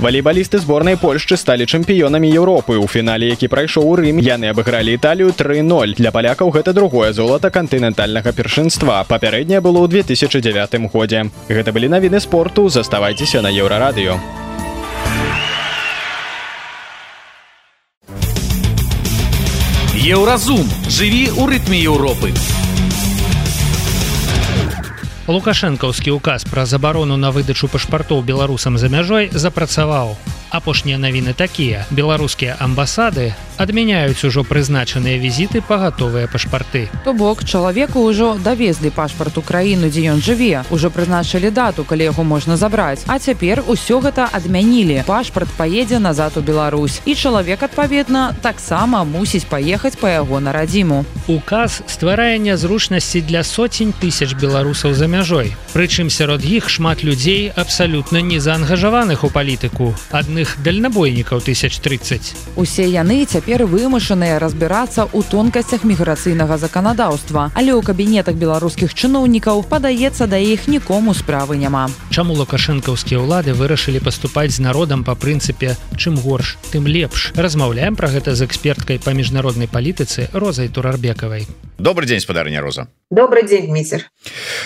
Валейбалісты 0.00 0.56
зборнай 0.56 0.96
Польшчы 0.96 1.36
сталі 1.36 1.68
чэмпіёнамі 1.68 2.24
Еўропы. 2.32 2.80
У 2.80 2.88
фінале, 2.88 3.28
які 3.28 3.52
прайшоў 3.52 3.84
у 3.84 3.96
Рым, 4.00 4.16
яны 4.16 4.48
абыгралі 4.48 4.96
Італію 4.96 5.28
3-0. 5.36 5.92
Для 6.00 6.10
палякаў 6.10 6.48
гэта 6.56 6.72
другое 6.72 7.12
золата 7.12 7.50
кантынентальнага 7.52 8.32
першынства. 8.32 9.04
Папярэдняе 9.04 9.60
было 9.60 9.84
ў 9.84 10.00
2009 10.00 10.88
годзе. 10.88 11.28
Гэта 11.52 11.72
былі 11.76 11.92
навіны 11.92 12.16
спорту, 12.16 12.70
заставайцеся 12.72 13.44
на 13.44 13.52
еўрарадыё. 13.52 14.16
Еўразум 20.00 20.64
жыві 20.88 21.28
ў 21.28 21.44
рытме 21.44 21.76
Еўропы. 21.76 22.59
Лукашэнкаўскі 25.29 26.13
ўказ 26.17 26.45
пра 26.45 26.65
забарону 26.69 27.17
на 27.17 27.31
выдачу 27.33 27.67
пашпартоў 27.67 28.21
беларусам 28.21 28.77
за 28.77 28.89
мяжой 28.93 29.29
запрацаваў. 29.33 30.17
Апошнія 30.53 30.97
навіны 31.01 31.33
такія. 31.33 31.85
Беларускія 31.89 32.55
амбасады 32.59 33.33
адмяняюць 33.62 34.24
ужо 34.26 34.42
прызначаныя 34.42 35.20
візіты 35.22 35.62
па 35.62 35.78
гатовыя 35.78 36.26
пашпарты. 36.26 36.88
То 37.04 37.14
бок 37.14 37.44
чалавеку 37.44 38.02
ўжо 38.02 38.34
давезлі 38.42 38.90
пашпарт 38.90 39.38
у 39.38 39.42
краіну, 39.46 39.86
дзе 39.86 40.10
ён 40.10 40.18
жыве. 40.18 40.64
Ужо 40.74 40.90
прызначылі 40.90 41.54
дату, 41.54 41.86
калі 41.86 42.10
яго 42.10 42.26
можна 42.26 42.56
забраць. 42.56 43.06
А 43.06 43.22
цяпер 43.22 43.62
усё 43.70 44.02
гэта 44.02 44.26
адмянілі. 44.26 45.06
Пашпарт 45.06 45.48
паедзе 45.54 46.02
назад 46.02 46.34
у 46.34 46.42
Беларусь. 46.42 46.98
І 47.06 47.14
чалавек 47.14 47.62
адпаведна 47.62 48.34
таксама 48.42 49.04
мусіць 49.04 49.46
паехаць 49.46 49.94
па 49.94 50.10
яго 50.10 50.40
на 50.42 50.50
радзіму. 50.50 51.04
Указ 51.30 51.82
стварае 51.86 52.42
нязручнасці 52.42 53.22
для 53.22 53.46
соцень 53.46 53.94
тысяч 53.94 54.34
беларусаў 54.34 54.98
за 54.98 55.06
мяжой. 55.06 55.54
Прычым 55.70 56.10
сярод 56.10 56.42
іх 56.42 56.66
шмат 56.66 57.06
людзей 57.06 57.52
абсалютна 57.54 58.18
не 58.18 58.42
заангажаваных 58.42 59.22
у 59.22 59.30
палітыку. 59.30 59.94
Адны 60.10 60.40
агульных 60.40 60.62
дальнабойнікаў 60.62 61.38
1030. 61.38 62.34
Усе 62.56 62.88
яны 62.88 63.24
цяпер 63.24 63.49
вымушаныя 63.58 64.38
разбірацца 64.38 65.10
ў 65.10 65.26
тонкасцях 65.26 65.82
міграцыйнага 65.82 66.54
заканадаўства, 66.54 67.50
але 67.58 67.74
ў 67.74 67.82
кабінетах 67.82 68.38
беларускіх 68.38 68.94
чыноўнікаў 68.94 69.66
падаецца 69.66 70.30
да 70.30 70.38
іх 70.38 70.70
нікому 70.70 71.10
справы 71.10 71.58
няма. 71.58 71.90
Чаму 72.14 72.38
лукашэнкаўскія 72.38 73.18
ўлады 73.18 73.50
вырашылі 73.58 73.98
паступаць 73.98 74.54
з 74.54 74.62
народам 74.62 75.02
па 75.02 75.18
прынцыпе 75.18 75.74
чым 75.98 76.14
горш, 76.22 76.54
тым 76.70 76.86
лепш. 76.86 77.34
Размаўляем 77.34 77.98
пра 77.98 78.14
гэта 78.14 78.38
з 78.38 78.46
эксперткай 78.46 79.02
па 79.02 79.10
міжнароднай 79.10 79.66
палітыцы 79.66 80.30
розай 80.30 80.70
турарбекавай. 80.70 81.50
Добрый 81.82 82.06
день 82.06 82.22
спадарня 82.22 82.62
роза 82.62 82.86
добрый 83.10 83.46
день 83.46 83.72
митер 83.72 84.08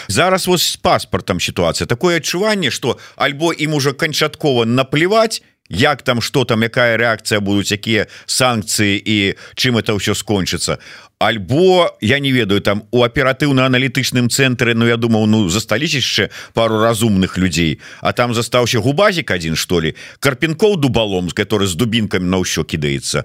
зараз 0.07 0.47
вот 0.47 0.61
с 0.61 0.77
паспортом 0.77 1.41
ситуация 1.41 1.87
такое 1.87 2.19
адчуванне 2.19 2.71
что 2.71 2.99
альбо 3.17 3.53
им 3.53 3.73
уже 3.75 3.95
канчаткова 3.95 4.67
наплевать 4.67 5.43
як 5.69 6.03
там 6.03 6.21
что 6.21 6.45
там 6.45 6.63
якая 6.63 6.97
реакция 6.97 7.41
будуць 7.41 7.73
якія 7.73 8.07
санкцыі 8.27 9.01
і 9.01 9.35
чым 9.57 9.81
это 9.81 9.97
ўсё 9.97 10.13
скончыцца. 10.13 10.79
Альбо 11.19 11.97
я 12.01 12.19
не 12.19 12.33
ведаю 12.33 12.61
там 12.61 12.85
у 12.91 13.03
аператыўна-аналітычным 13.03 14.29
цэнтры 14.29 14.75
Ну 14.75 14.87
я 14.87 14.97
думаў 14.97 15.27
ну 15.27 15.49
застались 15.49 15.95
яшчэ 15.95 16.29
пару 16.53 16.81
разумных 16.81 17.39
людзей 17.39 17.81
а 18.03 18.13
там 18.13 18.35
застаўся 18.35 18.81
губазік 18.81 19.31
один 19.31 19.57
что 19.57 19.81
ли 19.81 19.95
карпінкоў 20.21 20.77
дубалом 20.77 21.31
з 21.31 21.33
который 21.33 21.67
з 21.67 21.75
дубінками 21.75 22.29
на 22.29 22.45
ўсё 22.45 22.65
кідаецца. 22.65 23.25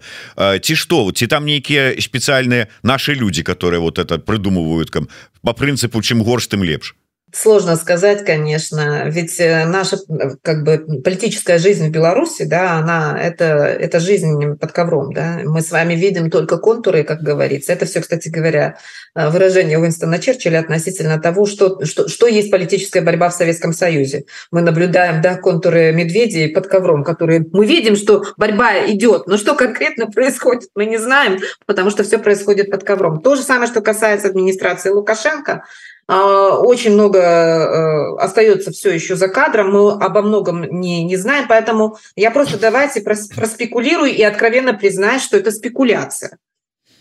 Ці 0.61 0.75
что 0.75 1.11
ці 1.11 1.27
там 1.27 1.45
нейкія 1.45 1.99
спецыяльныя 1.99 2.67
наши 2.83 3.13
люди 3.13 3.43
которые 3.43 3.81
вот 3.81 3.99
это 3.99 4.17
прыдумывают 4.17 4.91
там 4.91 5.09
по 5.43 5.51
прынцыпу 5.51 6.01
чым 6.01 6.23
горш 6.23 6.47
тым 6.47 6.63
лепш 6.63 6.95
Сложно 7.31 7.75
сказать, 7.75 8.25
конечно, 8.25 9.03
ведь 9.07 9.39
э, 9.39 9.65
наша 9.65 9.97
как 10.41 10.63
бы 10.63 11.01
политическая 11.03 11.59
жизнь 11.59 11.87
в 11.87 11.91
Беларуси, 11.91 12.43
да, 12.43 12.73
она 12.73 13.19
это 13.21 13.45
это 13.45 13.99
жизнь 13.99 14.55
под 14.55 14.71
ковром, 14.71 15.13
да. 15.13 15.41
Мы 15.43 15.61
с 15.61 15.69
вами 15.69 15.93
видим 15.93 16.31
только 16.31 16.57
контуры, 16.57 17.03
как 17.03 17.21
говорится. 17.21 17.71
Это 17.73 17.85
все, 17.85 18.01
кстати 18.01 18.29
говоря, 18.29 18.77
э, 19.15 19.29
выражение 19.29 19.77
Уинстона 19.77 20.17
Черчилля 20.17 20.59
относительно 20.59 21.19
того, 21.19 21.45
что 21.45 21.85
что 21.85 22.07
что 22.07 22.25
есть 22.25 22.49
политическая 22.49 23.01
борьба 23.01 23.29
в 23.29 23.35
Советском 23.35 23.73
Союзе. 23.73 24.23
Мы 24.51 24.61
наблюдаем, 24.61 25.21
да, 25.21 25.35
контуры 25.35 25.91
медведей 25.91 26.49
под 26.49 26.67
ковром, 26.67 27.03
которые 27.03 27.45
мы 27.51 27.65
видим, 27.67 27.95
что 27.95 28.23
борьба 28.37 28.87
идет, 28.87 29.27
но 29.27 29.37
что 29.37 29.53
конкретно 29.53 30.07
происходит, 30.11 30.69
мы 30.73 30.85
не 30.85 30.97
знаем, 30.97 31.39
потому 31.67 31.91
что 31.91 32.03
все 32.03 32.17
происходит 32.17 32.71
под 32.71 32.83
ковром. 32.83 33.21
То 33.21 33.35
же 33.35 33.43
самое, 33.43 33.69
что 33.69 33.81
касается 33.81 34.29
администрации 34.29 34.89
Лукашенко. 34.89 35.63
А, 36.11 36.57
очень 36.57 36.93
много 36.93 37.19
э, 37.19 38.15
остается 38.17 38.71
все 38.71 38.89
еще 38.91 39.15
за 39.15 39.27
кадром, 39.27 39.71
мы 39.71 39.91
обо 39.91 40.23
многом 40.23 40.63
не, 40.63 41.03
не 41.03 41.15
знаем, 41.17 41.45
поэтому 41.47 41.97
я 42.15 42.31
просто 42.31 42.57
давайте 42.57 43.01
проспекулирую 43.01 44.11
и 44.11 44.23
откровенно 44.23 44.73
признаю, 44.73 45.19
что 45.19 45.37
это 45.37 45.51
спекуляция. 45.51 46.39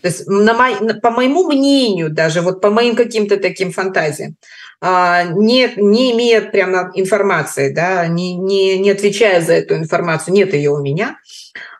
То 0.02 0.08
есть, 0.08 0.28
на 0.28 0.52
мой, 0.52 1.00
по 1.00 1.10
моему 1.10 1.48
мнению, 1.48 2.10
даже 2.10 2.42
вот 2.42 2.60
по 2.60 2.68
моим 2.68 2.96
каким-то 2.96 3.38
таким 3.38 3.72
фантазиям, 3.72 4.36
а, 4.82 5.24
не, 5.24 5.72
не 5.76 6.12
имея 6.12 6.42
прямо 6.42 6.90
информации, 6.94 7.72
да, 7.72 8.06
не, 8.08 8.36
не, 8.36 8.78
не 8.78 8.90
отвечая 8.90 9.40
за 9.40 9.54
эту 9.54 9.76
информацию, 9.76 10.34
нет 10.34 10.52
ее 10.52 10.70
у 10.70 10.82
меня, 10.82 11.16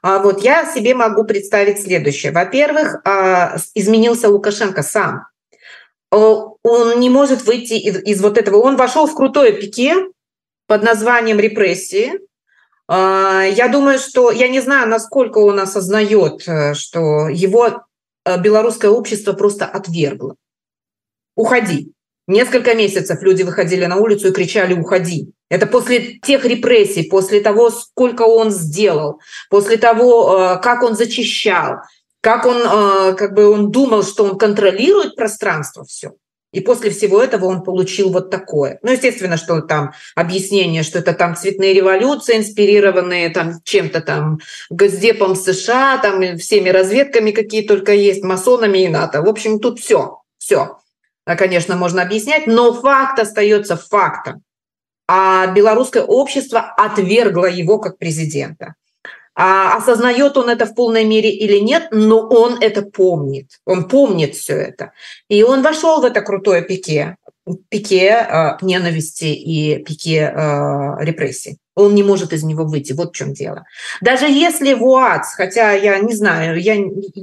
а 0.01 0.21
вот 0.21 0.43
я 0.43 0.65
себе 0.65 0.95
могу 0.95 1.25
представить 1.25 1.83
следующее. 1.83 2.33
Во-первых, 2.33 3.03
изменился 3.75 4.31
Лукашенко 4.31 4.83
сам. 4.83 5.27
Э, 6.11 6.17
он 6.63 7.01
не 7.01 7.11
может 7.11 7.45
выйти 7.45 7.75
из, 7.75 8.03
из 8.03 8.23
вот 8.23 8.39
этого. 8.39 8.59
Он 8.59 8.77
вошел 8.77 9.07
в 9.07 9.15
крутое 9.15 9.53
пике 9.53 9.95
под 10.67 10.83
названием 10.83 11.39
репрессии. 11.39 12.13
А, 12.87 13.43
я 13.43 13.69
думаю, 13.69 13.99
что 13.99 14.31
я 14.31 14.49
не 14.49 14.61
знаю, 14.61 14.89
насколько 14.89 15.39
он 15.39 15.61
осознает, 15.61 16.47
э, 16.47 16.75
что 16.75 17.29
его 17.29 17.83
э, 18.25 18.41
белорусское 18.41 18.91
общество 18.91 19.33
просто 19.33 19.67
отвергло. 19.67 20.37
Уходи. 21.37 21.93
Несколько 22.27 22.75
месяцев 22.75 23.23
люди 23.23 23.43
выходили 23.43 23.87
на 23.87 23.97
улицу 23.97 24.29
и 24.29 24.33
кричали 24.33 24.79
«Уходи». 24.79 25.33
Это 25.49 25.67
после 25.67 26.19
тех 26.19 26.45
репрессий, 26.45 27.05
после 27.05 27.41
того, 27.41 27.71
сколько 27.71 28.23
он 28.23 28.51
сделал, 28.51 29.19
после 29.49 29.79
того, 29.79 30.59
как 30.63 30.83
он 30.83 30.95
зачищал, 30.95 31.77
как 32.29 32.45
он, 32.45 32.59
э, 32.59 33.15
как 33.15 33.33
бы 33.33 33.49
он 33.49 33.71
думал, 33.71 34.03
что 34.03 34.25
он 34.25 34.37
контролирует 34.37 35.17
пространство 35.17 35.87
все. 35.87 36.13
И 36.53 36.61
после 36.61 36.91
всего 36.91 37.23
этого 37.23 37.47
он 37.47 37.63
получил 37.63 38.13
вот 38.13 38.29
такое. 38.29 38.79
Ну, 38.83 38.93
естественно, 38.93 39.39
что 39.39 39.63
там 39.63 39.93
объяснение, 40.15 40.83
что 40.83 40.99
это 40.99 41.15
там 41.15 41.37
цветные 41.37 41.73
революции, 41.73 42.37
инспирированные 42.37 43.31
там 43.31 43.63
чем-то 43.65 44.03
там 44.03 44.41
Госдепом 44.69 45.37
США, 45.37 45.97
там 46.03 46.37
всеми 46.37 46.69
разведками, 46.69 47.31
какие 47.31 47.67
только 47.67 47.95
есть, 47.95 48.23
масонами 48.23 48.81
и 48.81 48.89
НАТО. 48.89 49.23
В 49.23 49.29
общем, 49.31 49.59
тут 49.59 49.81
все, 49.81 50.21
все. 50.37 50.77
Конечно, 51.25 51.77
можно 51.77 52.03
объяснять, 52.03 52.47
но 52.47 52.75
факт 52.75 53.19
остается 53.21 53.79
фактом. 53.79 54.43
а 55.11 55.47
белорусское 55.47 56.03
общество 56.03 56.61
отвергло 56.77 57.47
его 57.47 57.79
как 57.79 57.97
президента. 57.97 58.75
А 59.41 59.77
осознает 59.77 60.37
он 60.37 60.51
это 60.51 60.67
в 60.67 60.75
полной 60.75 61.05
мере 61.05 61.31
или 61.31 61.59
нет, 61.59 61.91
но 61.93 62.27
он 62.27 62.59
это 62.61 62.83
помнит. 62.83 63.61
Он 63.65 63.89
помнит 63.89 64.35
все 64.35 64.55
это. 64.55 64.91
И 65.29 65.45
он 65.45 65.63
вошел 65.63 66.01
в 66.01 66.05
это 66.05 66.23
крутое 66.23 66.63
пике, 66.63 67.15
пике 67.69 68.27
э, 68.29 68.57
ненависти 68.63 69.27
и 69.27 69.81
пике 69.85 70.33
э, 70.35 71.05
репрессий. 71.05 71.59
Он 71.77 71.95
не 71.95 72.03
может 72.03 72.33
из 72.33 72.43
него 72.43 72.65
выйти. 72.65 72.95
Вот 72.95 73.11
в 73.11 73.15
чем 73.15 73.33
дело. 73.33 73.65
Даже 74.01 74.27
если 74.27 74.75
ВУАЦ, 74.75 75.35
хотя 75.37 75.71
я 75.71 76.01
не 76.01 76.17
знаю, 76.17 76.61
я, 76.61 76.75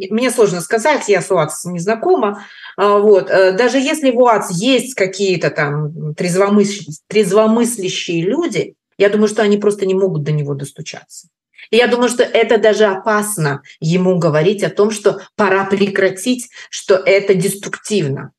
мне 0.09 0.31
сложно 0.31 0.61
сказать, 0.61 1.09
я 1.09 1.21
с 1.21 1.29
ВУАЦ 1.29 1.65
не 1.65 1.79
знакома, 1.79 2.45
э, 2.77 2.97
вот, 2.97 3.29
э, 3.29 3.51
даже 3.57 3.77
если 3.77 4.11
в 4.11 4.19
УАЦ 4.19 4.51
есть 4.51 4.93
какие-то 4.93 5.49
там 5.49 6.15
трезвомыслящие, 6.15 6.95
трезвомыслящие 7.09 8.21
люди, 8.21 8.75
я 8.97 9.09
думаю, 9.09 9.27
что 9.27 9.41
они 9.41 9.57
просто 9.57 9.85
не 9.85 9.95
могут 9.95 10.23
до 10.23 10.31
него 10.31 10.53
достучаться. 10.53 11.27
И 11.69 11.77
я 11.77 11.87
думаю, 11.87 12.09
что 12.09 12.23
это 12.23 12.57
даже 12.57 12.85
опасно 12.85 13.61
ему 13.79 14.17
говорить 14.17 14.63
о 14.63 14.69
том, 14.69 14.91
что 14.91 15.21
пора 15.35 15.65
прекратить, 15.65 16.49
что 16.69 16.95
это 16.95 17.33
деструктивно. 17.33 18.31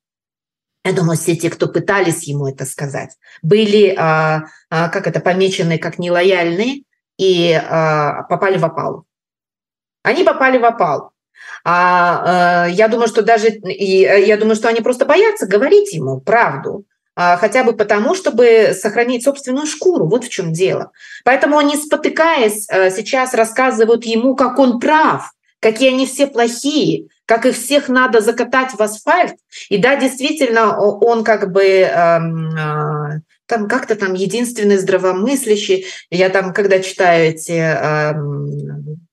Я 0.85 0.93
думаю, 0.93 1.17
все 1.19 1.35
те, 1.37 1.51
кто 1.51 1.67
пытались 1.67 2.29
ему 2.29 2.47
это 2.47 2.65
сказать, 2.65 3.17
были, 3.43 3.95
а, 3.99 4.45
а, 4.71 4.89
как 4.89 5.09
это, 5.09 5.19
помечены 5.19 5.79
как 5.79 5.99
нелояльные 5.99 6.85
и 7.19 7.53
а, 7.53 8.23
попали 8.25 8.57
в 8.57 8.65
опал. 8.65 9.05
Они 10.05 10.23
попали 10.23 10.59
в 10.59 10.65
опал. 10.65 11.11
А, 11.65 12.65
а, 12.65 12.67
я 12.69 12.87
думаю, 12.87 13.09
что 13.09 13.23
даже, 13.23 13.49
и, 13.49 14.01
я 14.03 14.37
думаю, 14.37 14.55
что 14.55 14.69
они 14.69 14.81
просто 14.81 15.05
боятся 15.05 15.49
говорить 15.49 15.93
ему 15.93 16.21
правду, 16.21 16.85
хотя 17.17 17.65
бы 17.65 17.73
потому, 17.73 18.15
чтобы 18.15 18.77
сохранить 18.79 19.25
собственную 19.25 19.67
шкуру. 19.67 20.07
Вот 20.07 20.25
в 20.25 20.29
чем 20.29 20.53
дело. 20.53 20.93
Поэтому 21.25 21.59
они, 21.59 21.77
спотыкаясь, 21.77 22.69
а, 22.69 22.91
сейчас 22.91 23.35
рассказывают 23.35 24.05
ему, 24.05 24.37
как 24.37 24.59
он 24.59 24.79
прав, 24.79 25.33
какие 25.61 25.89
они 25.89 26.07
все 26.07 26.27
плохие, 26.27 27.09
как 27.25 27.47
их 27.47 27.57
всех 27.57 27.89
надо 27.89 28.21
закатать 28.21 28.73
в 28.73 28.81
асфальт. 28.81 29.35
И 29.69 29.79
да, 29.79 29.97
действительно, 29.97 30.79
он 30.79 31.25
как 31.25 31.51
бы 31.53 31.65
эм, 31.65 32.57
э, 32.57 33.21
там 33.47 33.69
как-то 33.69 33.97
там 33.97 34.15
единственный 34.15 34.77
здравомыслящий. 34.77 35.87
Я 36.11 36.29
там, 36.29 36.53
когда 36.53 36.79
читаю 36.81 37.31
эти 37.31 37.53
эм, 37.53 39.06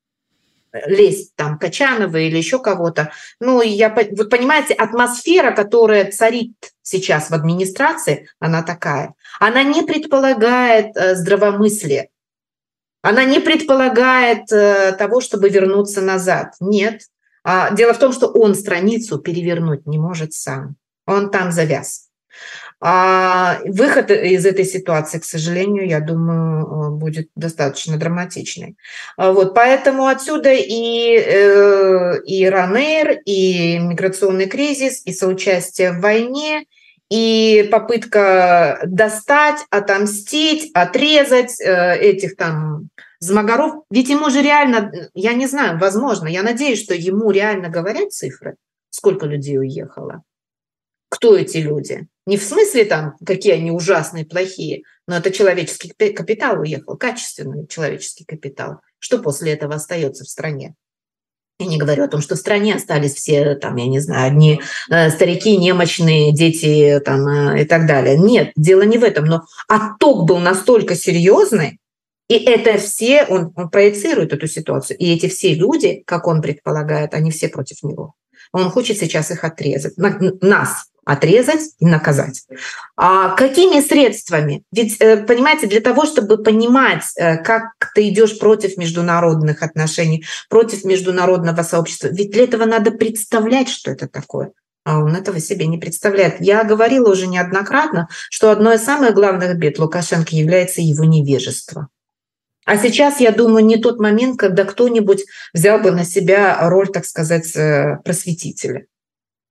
лезть 0.86 1.36
там 1.36 1.58
Качанова 1.58 2.18
или 2.18 2.38
еще 2.38 2.60
кого-то. 2.60 3.12
Ну, 3.40 3.62
я, 3.62 3.90
вот 3.90 4.30
понимаете, 4.30 4.74
атмосфера, 4.74 5.52
которая 5.52 6.12
царит 6.12 6.54
сейчас 6.82 7.30
в 7.30 7.34
администрации, 7.34 8.28
она 8.40 8.64
такая. 8.64 9.14
Она 9.40 9.64
не 9.64 9.84
предполагает 9.84 10.96
э, 10.96 11.16
здравомыслие. 11.16 12.10
Она 13.02 13.26
не 13.26 13.40
предполагает 13.40 14.52
э, 14.52 14.94
того, 14.94 15.22
чтобы 15.22 15.50
вернуться 15.50 16.02
назад. 16.02 16.54
Нет. 16.60 17.02
А, 17.44 17.72
дело 17.72 17.94
в 17.94 18.00
том, 18.00 18.14
что 18.14 18.28
он 18.28 18.56
страницу 18.56 19.20
перевернуть 19.20 19.86
не 19.86 19.98
может 19.98 20.34
сам. 20.34 20.76
Он 21.06 21.30
там 21.30 21.52
завяз. 21.52 22.08
А 22.86 23.60
выход 23.64 24.12
из 24.12 24.46
этой 24.46 24.66
ситуации, 24.66 25.18
к 25.18 25.24
сожалению, 25.24 25.88
я 25.88 26.02
думаю, 26.02 26.66
э, 26.66 26.90
будет 26.90 27.30
достаточно 27.34 27.96
драматичный. 27.96 28.76
А 29.16 29.32
вот, 29.32 29.56
поэтому 29.56 30.08
отсюда 30.08 30.52
и, 30.52 31.16
э, 31.16 32.22
и 32.26 32.46
РАНЭР, 32.46 33.22
и 33.24 33.80
миграционный 33.80 34.48
кризис, 34.48 35.02
и 35.06 35.14
соучастие 35.14 35.94
в 35.94 36.02
войне, 36.02 36.66
и 37.10 37.70
попытка 37.72 38.82
достать, 38.86 39.66
отомстить, 39.70 40.70
отрезать 40.74 41.62
э, 41.62 41.96
этих 41.98 42.36
там 42.36 42.90
Змагаров. 43.20 43.84
Ведь 43.92 44.10
ему 44.10 44.30
же 44.30 44.42
реально, 44.42 44.92
я 45.14 45.32
не 45.32 45.48
знаю, 45.48 45.80
возможно, 45.80 46.28
я 46.28 46.44
надеюсь, 46.44 46.84
что 46.84 46.94
ему 46.94 47.32
реально 47.32 47.70
говорят 47.70 48.12
цифры, 48.12 48.58
сколько 48.90 49.26
людей 49.26 49.58
уехало. 49.58 50.24
Кто 51.14 51.38
эти 51.38 51.58
люди? 51.58 52.08
Не 52.26 52.38
в 52.38 52.44
смысле 52.44 52.86
там, 52.86 53.16
какие 53.24 53.54
они 53.54 53.70
ужасные, 53.70 54.26
плохие, 54.26 54.82
но 55.08 55.18
это 55.18 55.30
человеческий 55.30 55.94
капитал 56.12 56.60
уехал, 56.60 56.98
качественный 56.98 57.68
человеческий 57.68 58.26
капитал. 58.26 58.80
Что 58.98 59.20
после 59.20 59.54
этого 59.54 59.76
остается 59.76 60.24
в 60.24 60.28
стране? 60.28 60.74
Я 61.60 61.68
не 61.68 61.78
говорю 61.78 62.06
о 62.06 62.08
том, 62.08 62.20
что 62.20 62.34
в 62.34 62.40
стране 62.40 62.74
остались 62.74 63.14
все, 63.14 63.54
там, 63.54 63.76
я 63.76 63.86
не 63.86 64.00
знаю, 64.00 64.26
одни 64.26 64.60
э, 64.90 65.12
старики, 65.12 65.56
немощные, 65.56 66.34
дети 66.34 67.00
там, 67.06 67.28
э, 67.28 67.62
и 67.62 67.66
так 67.66 67.86
далее. 67.86 68.18
Нет, 68.18 68.52
дело 68.56 68.82
не 68.82 68.98
в 68.98 69.04
этом. 69.04 69.26
Но 69.26 69.44
отток 69.68 70.26
был 70.26 70.40
настолько 70.40 70.96
серьезный, 70.96 71.78
и 72.28 72.34
это 72.38 72.80
все, 72.80 73.26
он, 73.26 73.54
он 73.56 73.70
проецирует 73.70 74.34
эту 74.34 74.48
ситуацию. 74.48 74.98
И 74.98 75.14
эти 75.14 75.28
все 75.28 75.54
люди, 75.54 76.02
как 76.08 76.26
он 76.26 76.42
предполагает, 76.42 77.14
они 77.14 77.30
все 77.30 77.50
против 77.50 77.84
него. 77.84 78.16
Он 78.52 78.72
хочет 78.72 78.98
сейчас 78.98 79.30
их 79.30 79.44
отрезать, 79.44 79.94
нас 80.42 80.86
отрезать 81.06 81.72
и 81.80 81.86
наказать. 81.86 82.44
А 82.96 83.30
какими 83.36 83.82
средствами? 83.82 84.64
Ведь, 84.72 84.98
э, 85.00 85.18
понимаете, 85.18 85.68
для 85.68 85.82
того, 85.82 86.06
чтобы 86.06 86.42
понимать, 86.42 87.04
э, 87.16 87.38
как 87.38 87.74
ты 87.94 88.10
идешь 88.10 88.40
против 88.40 88.78
международных 88.78 89.64
отношений, 89.64 90.26
против 90.50 90.84
международного 90.86 91.64
сообщества, 91.64 92.08
ведь 92.12 92.32
для 92.32 92.44
этого 92.44 92.66
надо 92.66 92.92
представлять, 92.92 93.70
что 93.70 93.92
это 93.92 94.08
такое. 94.08 94.52
А 94.86 95.00
он 95.00 95.16
этого 95.16 95.40
себе 95.40 95.68
не 95.68 95.78
представляет. 95.78 96.42
Я 96.42 96.64
говорила 96.64 97.10
уже 97.10 97.28
неоднократно, 97.28 98.10
что 98.30 98.52
одной 98.52 98.76
из 98.76 98.84
самых 98.84 99.14
главных 99.14 99.58
бед 99.58 99.80
Лукашенко 99.80 100.36
является 100.36 100.82
его 100.82 101.06
невежество. 101.06 101.88
А 102.66 102.78
сейчас, 102.78 103.20
я 103.20 103.32
думаю, 103.32 103.66
не 103.66 103.78
тот 103.78 104.00
момент, 104.00 104.40
когда 104.40 104.64
кто-нибудь 104.64 105.26
взял 105.54 105.80
бы 105.80 105.92
на 105.92 106.06
себя 106.06 106.58
роль, 106.70 106.90
так 106.90 107.06
сказать, 107.06 107.54
э, 107.56 107.98
просветителя. 108.04 108.86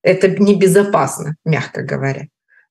Это 0.03 0.29
небезопасно, 0.29 1.37
мягко 1.45 1.83
говоря. 1.83 2.27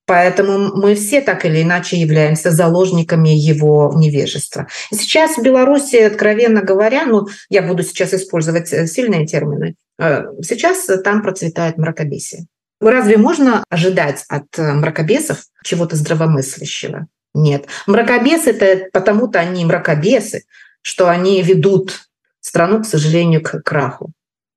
Поэтому 0.05 0.75
мы 0.75 0.95
все 0.95 1.21
так 1.21 1.45
или 1.45 1.61
иначе 1.61 1.95
являемся 1.95 2.51
заложниками 2.51 3.29
его 3.29 3.93
невежества. 3.95 4.67
Сейчас 4.91 5.37
в 5.37 5.41
Беларуси, 5.43 5.95
откровенно 5.95 6.61
говоря, 6.61 7.05
ну, 7.05 7.27
я 7.49 7.61
буду 7.61 7.83
сейчас 7.83 8.13
использовать 8.13 8.73
э, 8.73 8.87
сильные 8.87 9.25
термины, 9.25 9.75
э, 9.99 10.23
сейчас 10.41 10.87
там 11.03 11.21
процветает 11.21 11.77
мракобесие. 11.77 12.47
Разве 12.81 13.17
можно 13.17 13.63
ожидать 13.69 14.25
от 14.27 14.57
мракобесов 14.57 15.45
чего-то 15.63 15.95
здравомыслящего? 15.95 17.07
Нет. 17.33 17.67
Мракобесы– 17.87 18.49
это 18.59 18.89
потому-то 18.91 19.39
они 19.39 19.63
мракобесы, 19.63 20.43
что 20.81 21.09
они 21.09 21.41
ведут 21.41 22.09
страну, 22.41 22.81
к 22.81 22.85
сожалению, 22.85 23.41
к 23.41 23.61
краху. 23.61 24.11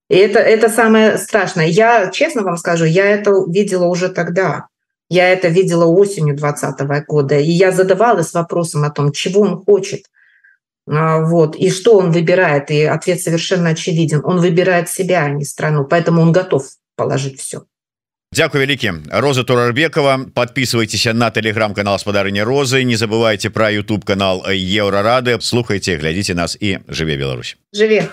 И 0.09 0.15
это, 0.15 0.39
это 0.39 0.69
самое 0.69 1.17
страшное. 1.17 1.67
Я, 1.67 2.09
честно 2.09 2.41
вам 2.41 2.57
скажу, 2.57 2.85
я 2.85 3.05
это 3.05 3.31
видела 3.47 3.85
уже 3.85 4.09
тогда. 4.09 4.67
Я 5.09 5.29
это 5.29 5.47
видела 5.47 5.85
осенью 5.85 6.35
2020 6.35 7.05
года. 7.07 7.39
И 7.39 7.51
я 7.51 7.71
задавалась 7.71 8.33
вопросом 8.33 8.83
о 8.83 8.89
том, 8.89 9.11
чего 9.11 9.41
он 9.41 9.63
хочет. 9.63 10.05
А, 10.87 11.19
вот, 11.19 11.55
и 11.55 11.69
что 11.69 11.97
он 11.97 12.11
выбирает. 12.11 12.71
И 12.71 12.83
ответ 12.83 13.21
совершенно 13.21 13.69
очевиден. 13.69 14.21
Он 14.23 14.39
выбирает 14.39 14.89
себя, 14.89 15.25
а 15.25 15.29
не 15.29 15.45
страну. 15.45 15.85
Поэтому 15.85 16.21
он 16.21 16.31
готов 16.31 16.67
положить 16.95 17.39
все. 17.39 17.61
Дякую 18.33 18.61
вялікі 18.61 18.93
Роза 19.11 19.43
Турарбекова 19.43 20.25
подписывайтесь 20.33 21.13
на 21.13 21.31
телеграм-канал 21.31 21.97
спадарыня 21.97 22.45
Розы 22.45 22.83
не 22.83 22.95
забывайте 22.95 23.49
про 23.49 23.71
YouTube 23.71 24.05
канал 24.05 24.45
еўрарады 24.45 25.41
слухайте 25.41 25.97
глядзіце 25.97 26.35
нас 26.35 26.57
і 26.59 26.77
жыве 26.87 27.17
Беларусь 27.17 27.57
жыве 27.73 28.07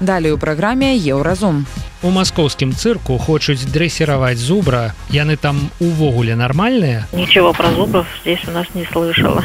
далее 0.00 0.32
у 0.32 0.38
праграме 0.38 0.96
еўразум 0.96 1.66
у 2.02 2.10
маскоўскім 2.10 2.74
цырку 2.74 3.18
хочуць 3.18 3.64
дрэсіраваць 3.64 4.38
зубра 4.38 4.94
яны 5.10 5.36
там 5.36 5.70
увогуле 5.80 6.34
нармальныя 6.34 7.06
ничего 7.12 7.52
про 7.52 7.72
зубров 7.72 8.06
здесь 8.22 8.40
у 8.48 8.50
нас 8.50 8.66
не 8.74 8.84
слышала 8.84 9.42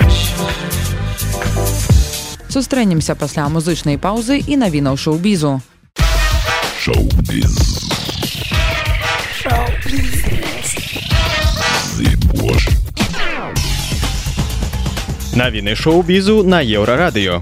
сустрэнемся 2.50 3.16
пасля 3.16 3.50
музычнай 3.50 3.98
паўзы 3.98 4.40
і 4.40 4.58
навінаў 4.58 4.98
шоу-бізу 4.98 5.62
шоу-біз 6.80 7.78
Навіны 15.38 15.76
шоу-бізу 15.78 16.42
на 16.42 16.66
еўрарадыё. 16.66 17.38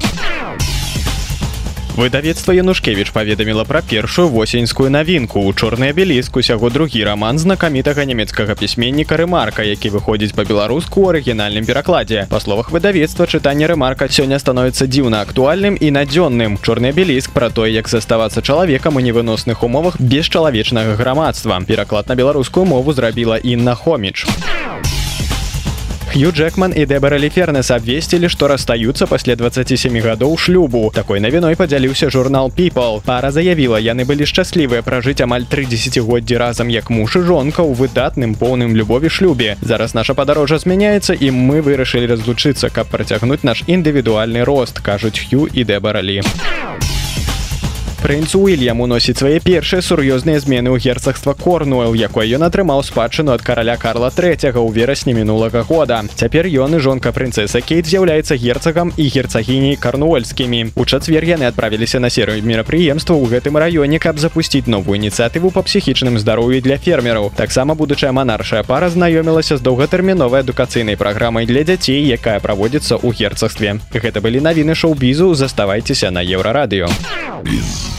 Выдавецтва 2.00 2.52
Янушкевіч 2.52 3.10
паведаміла 3.16 3.64
пра 3.64 3.82
першую 3.82 4.28
восеньскую 4.28 4.90
навінку. 4.90 5.40
У 5.40 5.54
чорны 5.54 5.96
абеліск 5.96 6.36
усяго 6.36 6.70
другі 6.70 7.04
раман 7.08 7.40
знакамітага 7.40 8.04
нямецкага 8.04 8.56
пісьменніка 8.56 9.16
рэмарка, 9.16 9.64
які 9.64 9.96
выходзіць 9.96 10.36
па-беларуску 10.36 11.08
ў 11.08 11.16
арыгінальным 11.16 11.64
перакладзе. 11.64 12.28
Па 12.28 12.44
словах 12.44 12.76
выдавецтва 12.76 13.32
чытання 13.32 13.72
рэмарка 13.72 14.12
сёння 14.12 14.40
становіцца 14.44 14.92
дзіўна 14.92 15.24
актуальным 15.24 15.80
і 15.80 15.88
надзённым. 15.96 16.60
Чорны 16.60 16.92
абеліск 16.92 17.32
пра 17.32 17.48
тое, 17.48 17.72
як 17.72 17.88
заставацца 17.88 18.44
чалавекам 18.44 19.00
у 19.00 19.00
невыносных 19.00 19.64
умовах 19.64 19.96
без 19.96 20.28
чалавечнага 20.28 21.00
грамадства. 21.00 21.64
Пераклад 21.64 22.12
на 22.12 22.16
беларускую 22.16 22.66
мову 22.66 22.92
зрабіла 22.92 23.38
Інна 23.40 23.76
Хоміч. 23.76 24.28
Хью 26.16 26.32
Джекман 26.32 26.72
і 26.76 26.86
Дэбара 26.86 27.20
Ліфернес 27.20 27.72
абвесцілі, 27.76 28.30
што 28.32 28.48
расстаюцца 28.48 29.04
пасля 29.04 29.36
27 29.36 30.00
гадоў 30.00 30.38
шлюбу. 30.40 30.88
Такой 30.96 31.20
навіной 31.20 31.60
падзяліўся 31.60 32.08
журнал 32.10 32.54
People. 32.56 33.02
Пара 33.04 33.32
заявіла, 33.36 33.84
яны 33.84 34.06
былі 34.08 34.24
шчаслівыя 34.24 34.80
пражыць 34.80 35.20
амаль 35.20 35.44
тры 35.44 35.68
дзесяцігоддзі 35.68 36.40
разам 36.40 36.72
як 36.72 36.88
муж 36.90 37.20
і 37.20 37.28
жонка 37.28 37.68
ў 37.68 37.76
выдатным 37.76 38.40
поўным 38.40 38.80
любові 38.80 39.12
шлюбе. 39.12 39.58
Зараз 39.60 39.92
наша 39.92 40.16
падарожжа 40.16 40.64
змяняецца 40.64 41.20
і 41.20 41.36
мы 41.36 41.60
вырашылі 41.60 42.08
разлучыцца, 42.08 42.72
каб 42.72 42.88
працягнуць 42.88 43.44
наш 43.44 43.68
індывідуальны 43.68 44.48
рост, 44.48 44.80
кажуць 44.80 45.20
Хью 45.20 45.52
і 45.52 45.68
Дэбаралі. 45.68 46.24
Прынц 48.10 48.36
Уильям 48.36 48.82
уносіць 48.86 49.18
свае 49.18 49.40
першыя 49.42 49.82
сур'ёзныя 49.82 50.38
змены 50.38 50.70
ў 50.70 50.78
герцагства 50.78 51.34
Корнуэл, 51.34 51.96
якой 51.98 52.30
ён 52.38 52.46
атрымаў 52.46 52.84
спадчыну 52.86 53.34
ад 53.34 53.42
караля 53.42 53.78
Карла 53.82 54.12
III 54.14 54.54
ў 54.54 54.70
верасні 54.72 55.18
мінулага 55.18 55.66
года. 55.66 56.04
Цяпер 56.14 56.46
ён 56.46 56.78
і 56.78 56.80
жонка 56.80 57.10
прынцэса 57.10 57.66
Кейт 57.66 57.90
з'яўляецца 57.90 58.38
герцагам 58.38 58.94
і 58.94 59.06
герцагіняй 59.10 59.76
карнуэльскімі. 59.82 60.78
У 60.78 60.86
чацвер 60.86 61.26
яны 61.26 61.50
адправіліся 61.50 62.00
на 62.00 62.14
серыю 62.14 62.46
мерапрыемства 62.46 63.18
ў 63.18 63.26
гэтым 63.26 63.58
раёне, 63.58 63.98
каб 63.98 64.22
запусціць 64.22 64.70
новую 64.70 65.02
ініцыятыву 65.02 65.50
па 65.50 65.66
псіхічным 65.66 66.22
здароўі 66.22 66.62
для 66.62 66.78
фермераў. 66.78 67.34
Таксама 67.34 67.74
будучая 67.74 68.14
манаршая 68.14 68.62
пара 68.62 68.94
знаёмілася 68.94 69.58
з 69.58 69.66
доўгатэрміновай 69.66 70.46
адукацыйнай 70.46 70.94
праграмай 70.94 71.50
для 71.50 71.66
дзяцей, 71.66 72.06
якая 72.06 72.38
праводзіцца 72.38 73.02
ў 73.02 73.10
герцагстве. 73.18 73.82
Гэта 73.90 74.22
былі 74.22 74.46
навіны 74.46 74.78
шоу-бізу, 74.78 75.34
заставайцеся 75.34 76.14
на 76.14 76.22
еўрарадыё. 76.22 76.86
еўрарадыё 76.86 77.99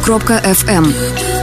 Кропка 0.00 0.40
фм 0.54 1.39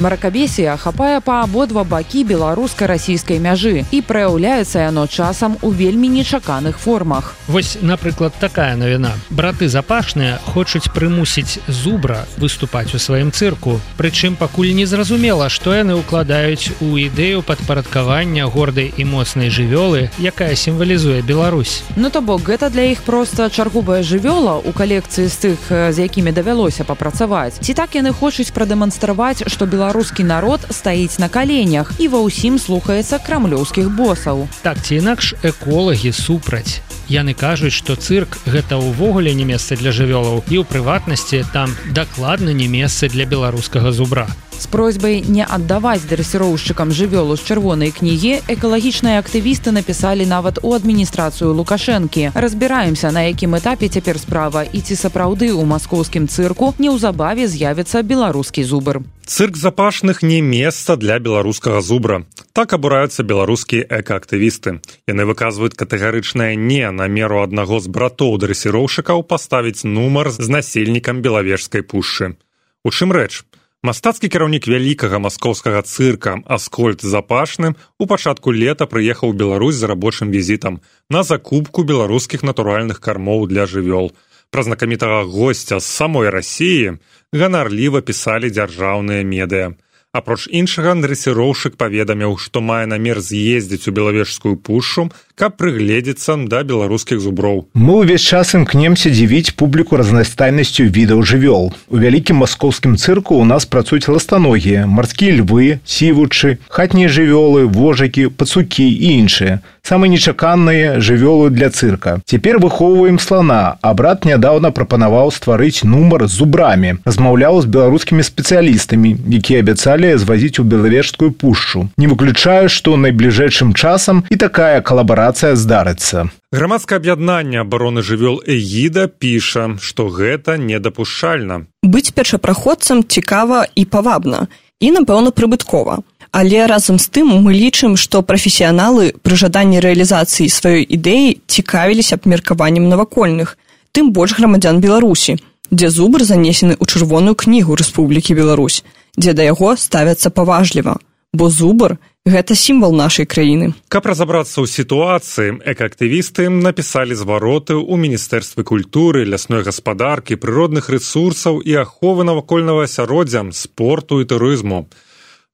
Маракабесія 0.00 0.78
хапае 0.80 1.20
па 1.20 1.42
абодва 1.44 1.84
бакі 1.84 2.24
беларуска-расійскай 2.24 3.36
мяжы 3.36 3.84
і 3.92 3.98
праяўляецца 4.00 4.80
яно 4.88 5.04
часам 5.04 5.58
у 5.60 5.68
вельмі 5.68 6.08
нечаканых 6.08 6.80
формах. 6.80 7.36
Вось, 7.46 7.76
напрыклад, 7.82 8.32
такая 8.40 8.76
навіна. 8.80 9.12
Браты 9.28 9.68
запашныя 9.68 10.38
хочуць 10.54 10.88
прымусіць 10.88 11.60
зубра 11.68 12.24
выступаць 12.40 12.94
у 12.96 12.98
сваім 12.98 13.28
цырку. 13.28 13.76
Прычым 14.00 14.40
пакуль 14.40 14.72
не 14.72 14.86
зразумела, 14.88 15.50
што 15.52 15.76
яны 15.76 16.00
ўкладаюць 16.00 16.72
у 16.80 16.96
ідэю 16.96 17.44
падпарадкавання 17.44 18.48
гордай 18.48 18.88
і 18.96 19.04
моцнай 19.04 19.52
жывёлы, 19.52 20.08
якая 20.16 20.56
сімвалізуе 20.56 21.20
Беларусь. 21.20 21.84
Ну 22.00 22.08
то 22.08 22.24
бок 22.24 22.48
гэта 22.48 22.72
для 22.72 22.88
іх 22.88 23.04
проста 23.04 23.50
чаргубая 23.52 24.00
жывёла 24.00 24.64
ў 24.64 24.72
калекцыі 24.72 25.28
з 25.28 25.36
тых, 25.44 25.60
з 25.68 25.96
якімі 26.00 26.32
давялося 26.32 26.88
папрацаваць. 26.88 27.60
Ці 27.60 27.76
так 27.76 27.92
яны 27.92 28.16
хочуць 28.16 28.48
прадэманстраваць, 28.56 29.44
што 29.44 29.68
Беларусь 29.68 29.89
беларускі 29.90 30.22
народ 30.24 30.60
стаіць 30.70 31.18
на 31.18 31.26
каленях 31.26 31.90
і 31.98 32.06
ва 32.14 32.22
ўсім 32.22 32.62
слухаецца 32.62 33.18
крамлёўскіх 33.26 33.90
босаў. 33.90 34.46
Так 34.62 34.78
ці 34.86 35.02
інакш 35.02 35.34
эколагі 35.42 36.14
супраць. 36.14 36.78
Яны 37.10 37.34
кажуць, 37.34 37.74
што 37.74 37.98
цырк 37.98 38.38
гэта 38.46 38.78
ўвогуле 38.78 39.34
не 39.34 39.42
месца 39.42 39.74
для 39.74 39.90
жывёлаў 39.90 40.46
і 40.46 40.62
ў 40.62 40.64
прыватнасці 40.70 41.42
там 41.50 41.74
дакладна 41.90 42.54
не 42.54 42.70
месца 42.70 43.10
для 43.10 43.26
беларускага 43.26 43.90
зубра 43.90 44.30
з 44.60 44.66
просьбай 44.68 45.24
не 45.24 45.40
аддаваць 45.40 46.04
дрэсіроўшчыкам 46.04 46.92
жывёлу 46.92 47.36
з 47.40 47.46
чырвонай 47.48 47.90
кнігі 47.96 48.44
экалагічныя 48.52 49.16
актывісты 49.24 49.72
напісалі 49.72 50.28
нават 50.28 50.60
у 50.60 50.74
адміністрацыю 50.76 51.56
лукашэнкі 51.56 52.36
разбіраемся 52.36 53.08
на 53.10 53.24
якім 53.32 53.56
этапе 53.56 53.88
цяпер 53.88 54.20
справа. 54.20 54.62
І 54.68 54.84
ці 54.84 55.00
сапраўды 55.00 55.48
ў 55.48 55.64
маскоўскім 55.64 56.28
цырку 56.28 56.74
неўзабаве 56.76 57.48
з'явіцца 57.48 58.04
беларускі 58.04 58.64
зубр. 58.68 59.00
Цырк 59.24 59.56
запашных 59.56 60.22
не 60.22 60.42
месца 60.44 60.96
для 60.96 61.18
беларускага 61.18 61.80
зубра. 61.80 62.26
Так 62.52 62.76
абураюцца 62.76 63.24
беларускія 63.24 63.88
экаактывісты 63.88 64.80
яны 65.08 65.24
выказваюць 65.24 65.78
катэгарычнае 65.78 66.52
не 66.60 66.84
на 66.90 67.08
меру 67.08 67.40
аднаго 67.40 67.80
з 67.80 67.88
братоў 67.88 68.36
дрэсіроўшчыкаў 68.42 69.24
паставіць 69.24 69.88
нумар 69.88 70.28
з 70.34 70.52
насельнікам 70.52 71.24
белавежскай 71.24 71.80
пушчы 71.80 72.36
у 72.84 72.90
чым 72.90 73.12
рэч 73.12 73.44
Мастацкі 73.80 74.28
кіраўнік 74.28 74.66
вялікага 74.68 75.18
маскоўскага 75.24 75.80
цырка 75.88 76.34
аскольд 76.56 77.00
запашным 77.00 77.76
у 77.96 78.06
пачатку 78.10 78.52
лета 78.52 78.84
прыехаў 78.84 79.32
Беларусь 79.32 79.78
за 79.80 79.88
рабочым 79.88 80.28
візітам 80.34 80.76
на 81.08 81.22
закупку 81.24 81.84
беларускіх 81.88 82.44
натуральных 82.44 83.00
кармоў 83.00 83.46
для 83.48 83.64
жывёл. 83.64 84.12
Пра 84.52 84.66
знакамітага 84.68 85.24
госця 85.24 85.80
з 85.80 85.88
самой 85.88 86.28
рассіі 86.28 87.00
ганарліва 87.32 88.04
пісалі 88.04 88.52
дзяржаўныя 88.52 89.24
медыя. 89.24 89.72
Апроч 90.15 90.47
іншага 90.47 90.93
дрэсіроўшык 91.03 91.75
паведаміў, 91.75 92.37
што 92.39 92.63
мае 92.63 92.87
намер 92.87 93.19
з'ездзіць 93.19 93.91
у 93.91 93.91
белавежскую 93.91 94.55
пушшу, 94.55 95.09
каб 95.35 95.59
прыгледзецца 95.59 96.37
да 96.47 96.63
беларускіх 96.63 97.19
зуброў. 97.19 97.67
Мы 97.75 97.99
ўвесь 97.99 98.23
час 98.23 98.55
імкнемся 98.55 99.11
дзівіць 99.11 99.59
публіку 99.59 99.99
разнастайнасцю 99.99 100.87
відаў 100.87 101.19
жывёл. 101.27 101.75
У 101.91 101.99
вялікім 101.99 102.39
маскоўскім 102.47 102.95
цырку 102.95 103.35
ў 103.35 103.43
нас 103.43 103.67
працуюць 103.67 104.07
ластаногія, 104.07 104.87
марскія 104.87 105.43
львы, 105.43 105.83
сівучы, 105.83 106.63
хатнія 106.71 107.11
жывёлы, 107.11 107.67
вожакі, 107.67 108.31
пацукі 108.31 108.87
і 108.87 109.19
іншыя. 109.19 109.59
Самыя 109.83 110.09
нечаканныя 110.15 111.03
жывёлы 111.03 111.51
для 111.51 111.69
цырка. 111.69 112.23
Цяпер 112.25 112.57
выхоўваем 112.63 113.19
слана, 113.19 113.77
а 113.83 113.93
брат 113.93 114.23
нядаўна 114.25 114.71
прапанаваў 114.71 115.29
стварыць 115.35 115.83
нумар 115.83 116.25
з 116.25 116.39
зубрамі. 116.39 116.95
Размаўляў 117.05 117.61
з 117.61 117.69
беларускімі 117.69 118.23
спецыялістамі, 118.23 119.13
якія 119.29 119.59
абяцалі 119.59 119.98
далее 120.00 120.18
звозить 120.18 120.58
у 120.58 120.62
беловежскую 120.62 121.30
пушчу. 121.30 121.90
Не 121.98 122.06
выключаю 122.06 122.68
что 122.68 122.96
найбліжэйшым 122.96 123.74
часам 123.74 124.24
і 124.30 124.36
такая 124.36 124.80
калабарацыя 124.80 125.56
здарыцца. 125.56 126.30
Грамадскае 126.52 126.96
аб'яднанне 126.96 127.60
обороны 127.60 128.00
жывёл 128.00 128.40
эгіда 128.46 129.08
піша 129.08 129.76
что 129.80 130.08
гэта 130.08 130.56
недапушчальна. 130.56 131.66
Быць 131.82 132.12
першапраходцам 132.16 133.04
цікава 133.04 133.66
і 133.74 133.84
павабна 133.84 134.48
і 134.80 134.90
напэўна 134.90 135.36
прыбыткова. 135.36 136.00
Але 136.32 136.66
разам 136.66 136.96
з 136.98 137.06
тым 137.12 137.28
мы 137.44 137.52
лічым 137.52 137.96
што 138.00 138.22
прафесіяналы 138.22 139.12
пры 139.20 139.36
жаданні 139.36 139.84
рэалізацыі 139.84 140.48
сваёй 140.48 140.88
ідэі 140.88 141.44
цікавіліся 141.46 142.16
абмеркаваннем 142.16 142.88
навакольных 142.88 143.58
тым 143.92 144.12
больш 144.16 144.32
грамадзян 144.38 144.80
беларусі 144.80 145.36
дзе 145.70 145.90
зубр 145.90 146.26
занесены 146.26 146.74
ў 146.74 146.84
чырвоную 146.84 147.34
кнігу 147.34 147.78
рэспублікі 147.78 148.34
беларусь 148.34 148.82
дзе 149.16 149.32
да 149.34 149.46
яго 149.46 149.76
ставяцца 149.76 150.30
паважліва 150.30 150.98
бо 151.32 151.48
зубр 151.48 151.98
гэта 152.26 152.54
сімвал 152.54 152.92
нашай 152.92 153.26
краіны. 153.26 153.72
Каб 153.88 154.06
разабрацца 154.06 154.60
ў 154.60 154.66
сітуацыі 154.66 155.62
экаактывісты 155.62 156.50
напісалі 156.50 157.14
звароты 157.14 157.78
ў 157.78 157.94
міністэрстве 157.96 158.66
культуры 158.66 159.24
лясной 159.24 159.62
гаспадаркі 159.62 160.36
прыродных 160.36 160.90
рэсурсаў 160.90 161.62
і 161.62 161.86
аховы 161.86 162.26
навакольнага 162.26 162.84
асяроддзя 162.90 163.46
спорту 163.54 164.20
і 164.20 164.26
турызму. 164.26 164.90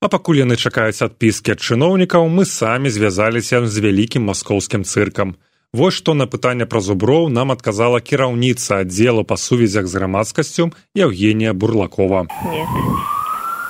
А 0.01 0.09
пакуль 0.09 0.43
яны 0.45 0.57
чакаюць 0.57 1.01
адпіскі 1.05 1.57
ад 1.57 1.61
чыноўнікаў 1.61 2.29
мы 2.29 2.49
самі 2.49 2.89
звязаліся 2.93 3.65
з 3.65 3.77
вялікім 3.85 4.33
маскоўскім 4.33 4.85
цыркам 4.85 5.37
Вось 5.77 5.95
што 5.95 6.15
на 6.17 6.25
пытанне 6.25 6.65
пра 6.65 6.81
зуброў 6.81 7.27
нам 7.29 7.53
адказала 7.53 8.01
кіраўніца 8.01 8.81
аддзелу 8.85 9.25
па 9.29 9.37
сувязях 9.37 9.85
з 9.93 10.01
грамадскасцю 10.01 10.71
Евгенія 10.97 11.53
бурлакова. 11.53 12.25
Нет 12.49 13.05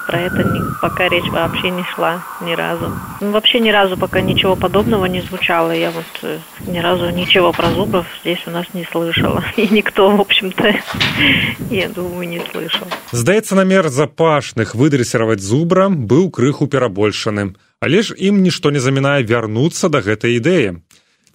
про 0.07 0.21
это 0.21 0.45
ни, 0.45 0.63
пока 0.81 1.09
речь 1.09 1.29
вообще 1.31 1.71
не 1.71 1.83
шла 1.83 2.25
ни 2.41 2.53
разу. 2.53 2.93
Ну, 3.21 3.33
вообще 3.33 3.59
ни 3.61 3.71
разу 3.71 3.97
пока 3.97 4.21
ничего 4.21 4.57
подобного 4.57 5.07
не 5.07 5.21
звучало. 5.21 5.73
Я 5.73 5.91
вот 5.91 6.05
э, 6.23 6.39
ни 6.67 6.79
разу 6.79 7.11
ничего 7.11 7.53
про 7.53 7.71
зубров 7.71 8.07
здесь 8.21 8.39
у 8.47 8.51
нас 8.51 8.67
не 8.73 8.85
слышала. 8.85 9.45
И 9.57 9.67
никто, 9.69 10.11
в 10.17 10.21
общем-то, 10.21 10.75
я 11.71 11.89
думаю, 11.89 12.29
не 12.29 12.41
слышал. 12.53 12.87
Здаецца, 13.11 13.55
намер 13.57 13.89
запашных 13.89 14.75
выдрессировать 14.75 15.41
зубра 15.41 15.89
быў 15.89 16.31
крыху 16.31 16.67
перабольшаным. 16.67 17.57
Але 17.81 18.03
ж 18.03 18.15
ім 18.17 18.41
нішто 18.41 18.71
не 18.71 18.81
замінае 18.81 19.23
вярнуцца 19.23 19.89
да 19.93 20.01
гэтай 20.01 20.41
ідэі. 20.41 20.81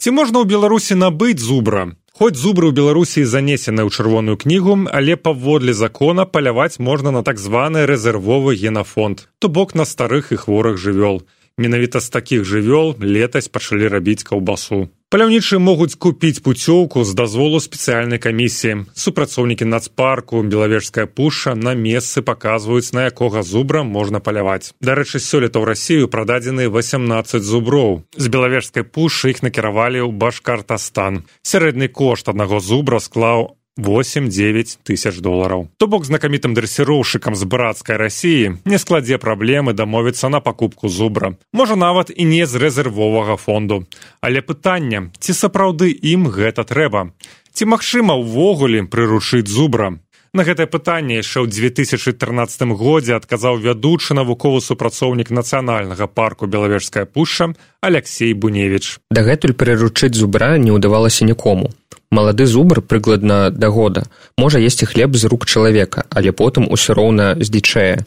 Ці 0.01 0.09
можна 0.17 0.41
ў 0.41 0.49
Беларусі 0.49 0.95
набыць 0.97 1.37
зубра? 1.37 1.81
Хоць 2.17 2.33
зубры 2.33 2.65
ў 2.69 2.73
Беларусі 2.73 3.21
занесены 3.21 3.85
ў 3.85 3.93
чырвоную 3.93 4.33
кнігу, 4.43 4.89
але 4.89 5.13
паводле 5.13 5.75
закона 5.77 6.25
паляваць 6.25 6.81
можна 6.81 7.13
на 7.13 7.21
так 7.21 7.37
званы 7.37 7.85
рэзервовы 7.85 8.57
генафонд, 8.57 9.21
то 9.37 9.45
бок 9.45 9.75
на 9.77 9.85
старых 9.85 10.33
і 10.33 10.41
хворых 10.41 10.81
жывёл. 10.81 11.21
Менавіта 11.61 12.01
з 12.01 12.09
такіх 12.17 12.49
жывёл 12.49 12.97
летась 12.97 13.45
пачалі 13.45 13.93
рабіць 13.93 14.25
каўбасу. 14.25 14.89
Паляўнічы 15.10 15.58
могуць 15.62 15.94
купіць 15.94 16.42
пуцёўку 16.42 17.04
з 17.06 17.14
дазволу 17.14 17.60
спецыяльнай 17.62 18.18
камісіі. 18.18 18.90
Супрацоўнікі 18.92 19.64
нацпарку 19.64 20.42
белавежская 20.42 21.06
пуша 21.06 21.54
на 21.54 21.74
месцы 21.78 22.22
паказваюць, 22.26 22.90
на 22.92 23.06
якога 23.06 23.42
зубра 23.46 23.84
можна 23.86 24.18
паляваць. 24.18 24.74
Дарэчы, 24.82 25.22
сёлета 25.22 25.62
ў 25.62 25.70
рассію 25.70 26.10
прададзены 26.10 26.66
18 26.68 27.38
зуброў. 27.40 28.02
З 28.18 28.26
белавежскай 28.26 28.82
пушы 28.82 29.30
іх 29.30 29.46
накіравалі 29.46 30.02
ў 30.02 30.10
башкартастан. 30.10 31.22
Сярэдні 31.46 31.86
кошт 31.86 32.28
аднаго 32.28 32.58
зубра 32.58 32.98
склаў 32.98 33.54
8-9 33.79 34.79
тысяч 34.83 35.19
доллараў. 35.19 35.69
То 35.77 35.87
бок 35.87 36.05
знакамітым 36.05 36.53
дрэсіроўшчыкам 36.53 37.35
з 37.35 37.43
брацкай 37.47 37.95
рассіі 37.95 38.59
не 38.65 38.77
складзе 38.77 39.17
праблемы 39.17 39.73
дамовіцца 39.73 40.29
на 40.29 40.39
пакупку 40.39 40.89
зубра. 40.89 41.35
Можа 41.53 41.75
нават 41.75 42.11
і 42.15 42.25
не 42.25 42.45
з 42.45 42.59
рэзервовага 42.59 43.37
фонду. 43.37 43.87
Але 44.19 44.41
пытанне, 44.41 45.11
ці 45.19 45.31
сапраўды 45.31 45.95
ім 45.95 46.27
гэта 46.27 46.67
трэба? 46.67 47.15
Ці 47.53 47.65
магчыма 47.65 48.19
ўвогуле 48.19 48.83
прыручыць 48.83 49.47
зубра? 49.47 49.99
На 50.31 50.43
гэтае 50.47 50.63
пытанне 50.71 51.19
яшчэ 51.19 51.43
ў 51.43 51.51
2013 51.51 52.71
годзе 52.79 53.19
адказаў 53.19 53.59
вядучы 53.59 54.15
навуковы 54.15 54.63
супрацоўнік 54.63 55.27
нацыянальнага 55.27 56.07
парку 56.07 56.47
белавежская 56.47 57.03
пушча 57.03 57.51
Алексей 57.83 58.31
Буневіч. 58.31 59.03
Дагэтуль 59.11 59.51
прыручыць 59.51 60.15
зубра 60.15 60.55
не 60.55 60.71
ўдавалася 60.71 61.27
нікому. 61.27 61.75
Малады 62.11 62.45
зубр 62.45 62.81
прыкладна 62.81 63.51
да 63.51 63.67
года 63.67 64.03
можа 64.37 64.59
есці 64.59 64.85
хлеб 64.85 65.15
з 65.15 65.31
рук 65.31 65.45
чалавека, 65.45 66.03
але 66.09 66.31
потым 66.31 66.67
усё 66.67 66.93
роўна 66.93 67.35
здзічае. 67.39 68.03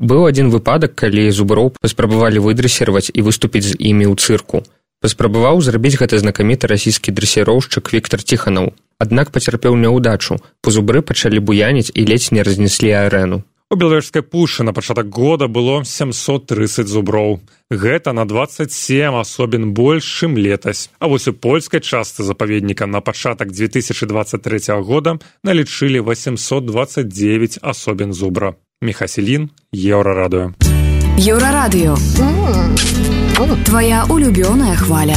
Быў 0.00 0.24
адзін 0.28 0.48
выпадак, 0.48 0.96
калі 0.96 1.28
зуброў 1.30 1.72
паспрабавалі 1.80 2.40
выдрэсірваць 2.40 3.12
і 3.12 3.20
выступіць 3.28 3.68
з 3.68 3.76
імі 3.76 4.08
ў 4.08 4.16
цырку. 4.16 4.64
Паспрабаваў 5.04 5.60
зрабіць 5.60 6.00
гэта 6.00 6.16
знакаміты 6.16 6.64
расійскі 6.72 7.12
дрэсіроўшчык 7.12 7.92
Віктор 7.92 8.24
Ціханаў, 8.24 8.72
аднак 8.98 9.32
пацярпеў 9.36 9.76
няўдачу 9.76 10.40
пузубры 10.64 11.04
пачалі 11.04 11.44
буяніць 11.44 11.92
і 11.92 12.08
ледзь 12.08 12.32
не 12.32 12.40
разнеслі 12.40 12.96
арэну 13.04 13.44
у 13.70 13.76
беларускай 13.76 14.22
пушы 14.22 14.62
на 14.62 14.72
пачатак 14.72 15.08
года 15.08 15.48
было 15.48 15.84
730 15.84 16.86
зуброў. 16.86 17.40
Гэта 17.70 18.12
на 18.12 18.24
27 18.24 19.14
асобін 19.14 19.72
больш 19.72 20.04
чым 20.04 20.36
летась. 20.36 20.90
А 20.98 21.08
вось 21.08 21.28
у 21.28 21.32
польскай 21.32 21.80
частцы 21.80 22.22
запаведніка 22.22 22.86
на 22.86 23.00
пачатак 23.00 23.52
2023 23.52 24.80
года 24.80 25.18
налічылі 25.42 26.00
829 26.00 27.58
асобін 27.62 28.12
зубра. 28.12 28.54
Мехаселін 28.80 29.50
еўрарадыо 29.72 30.54
еўрарадыё. 31.18 31.96
Твоя 33.64 34.04
улюбёная 34.08 34.76
хваля 34.76 35.16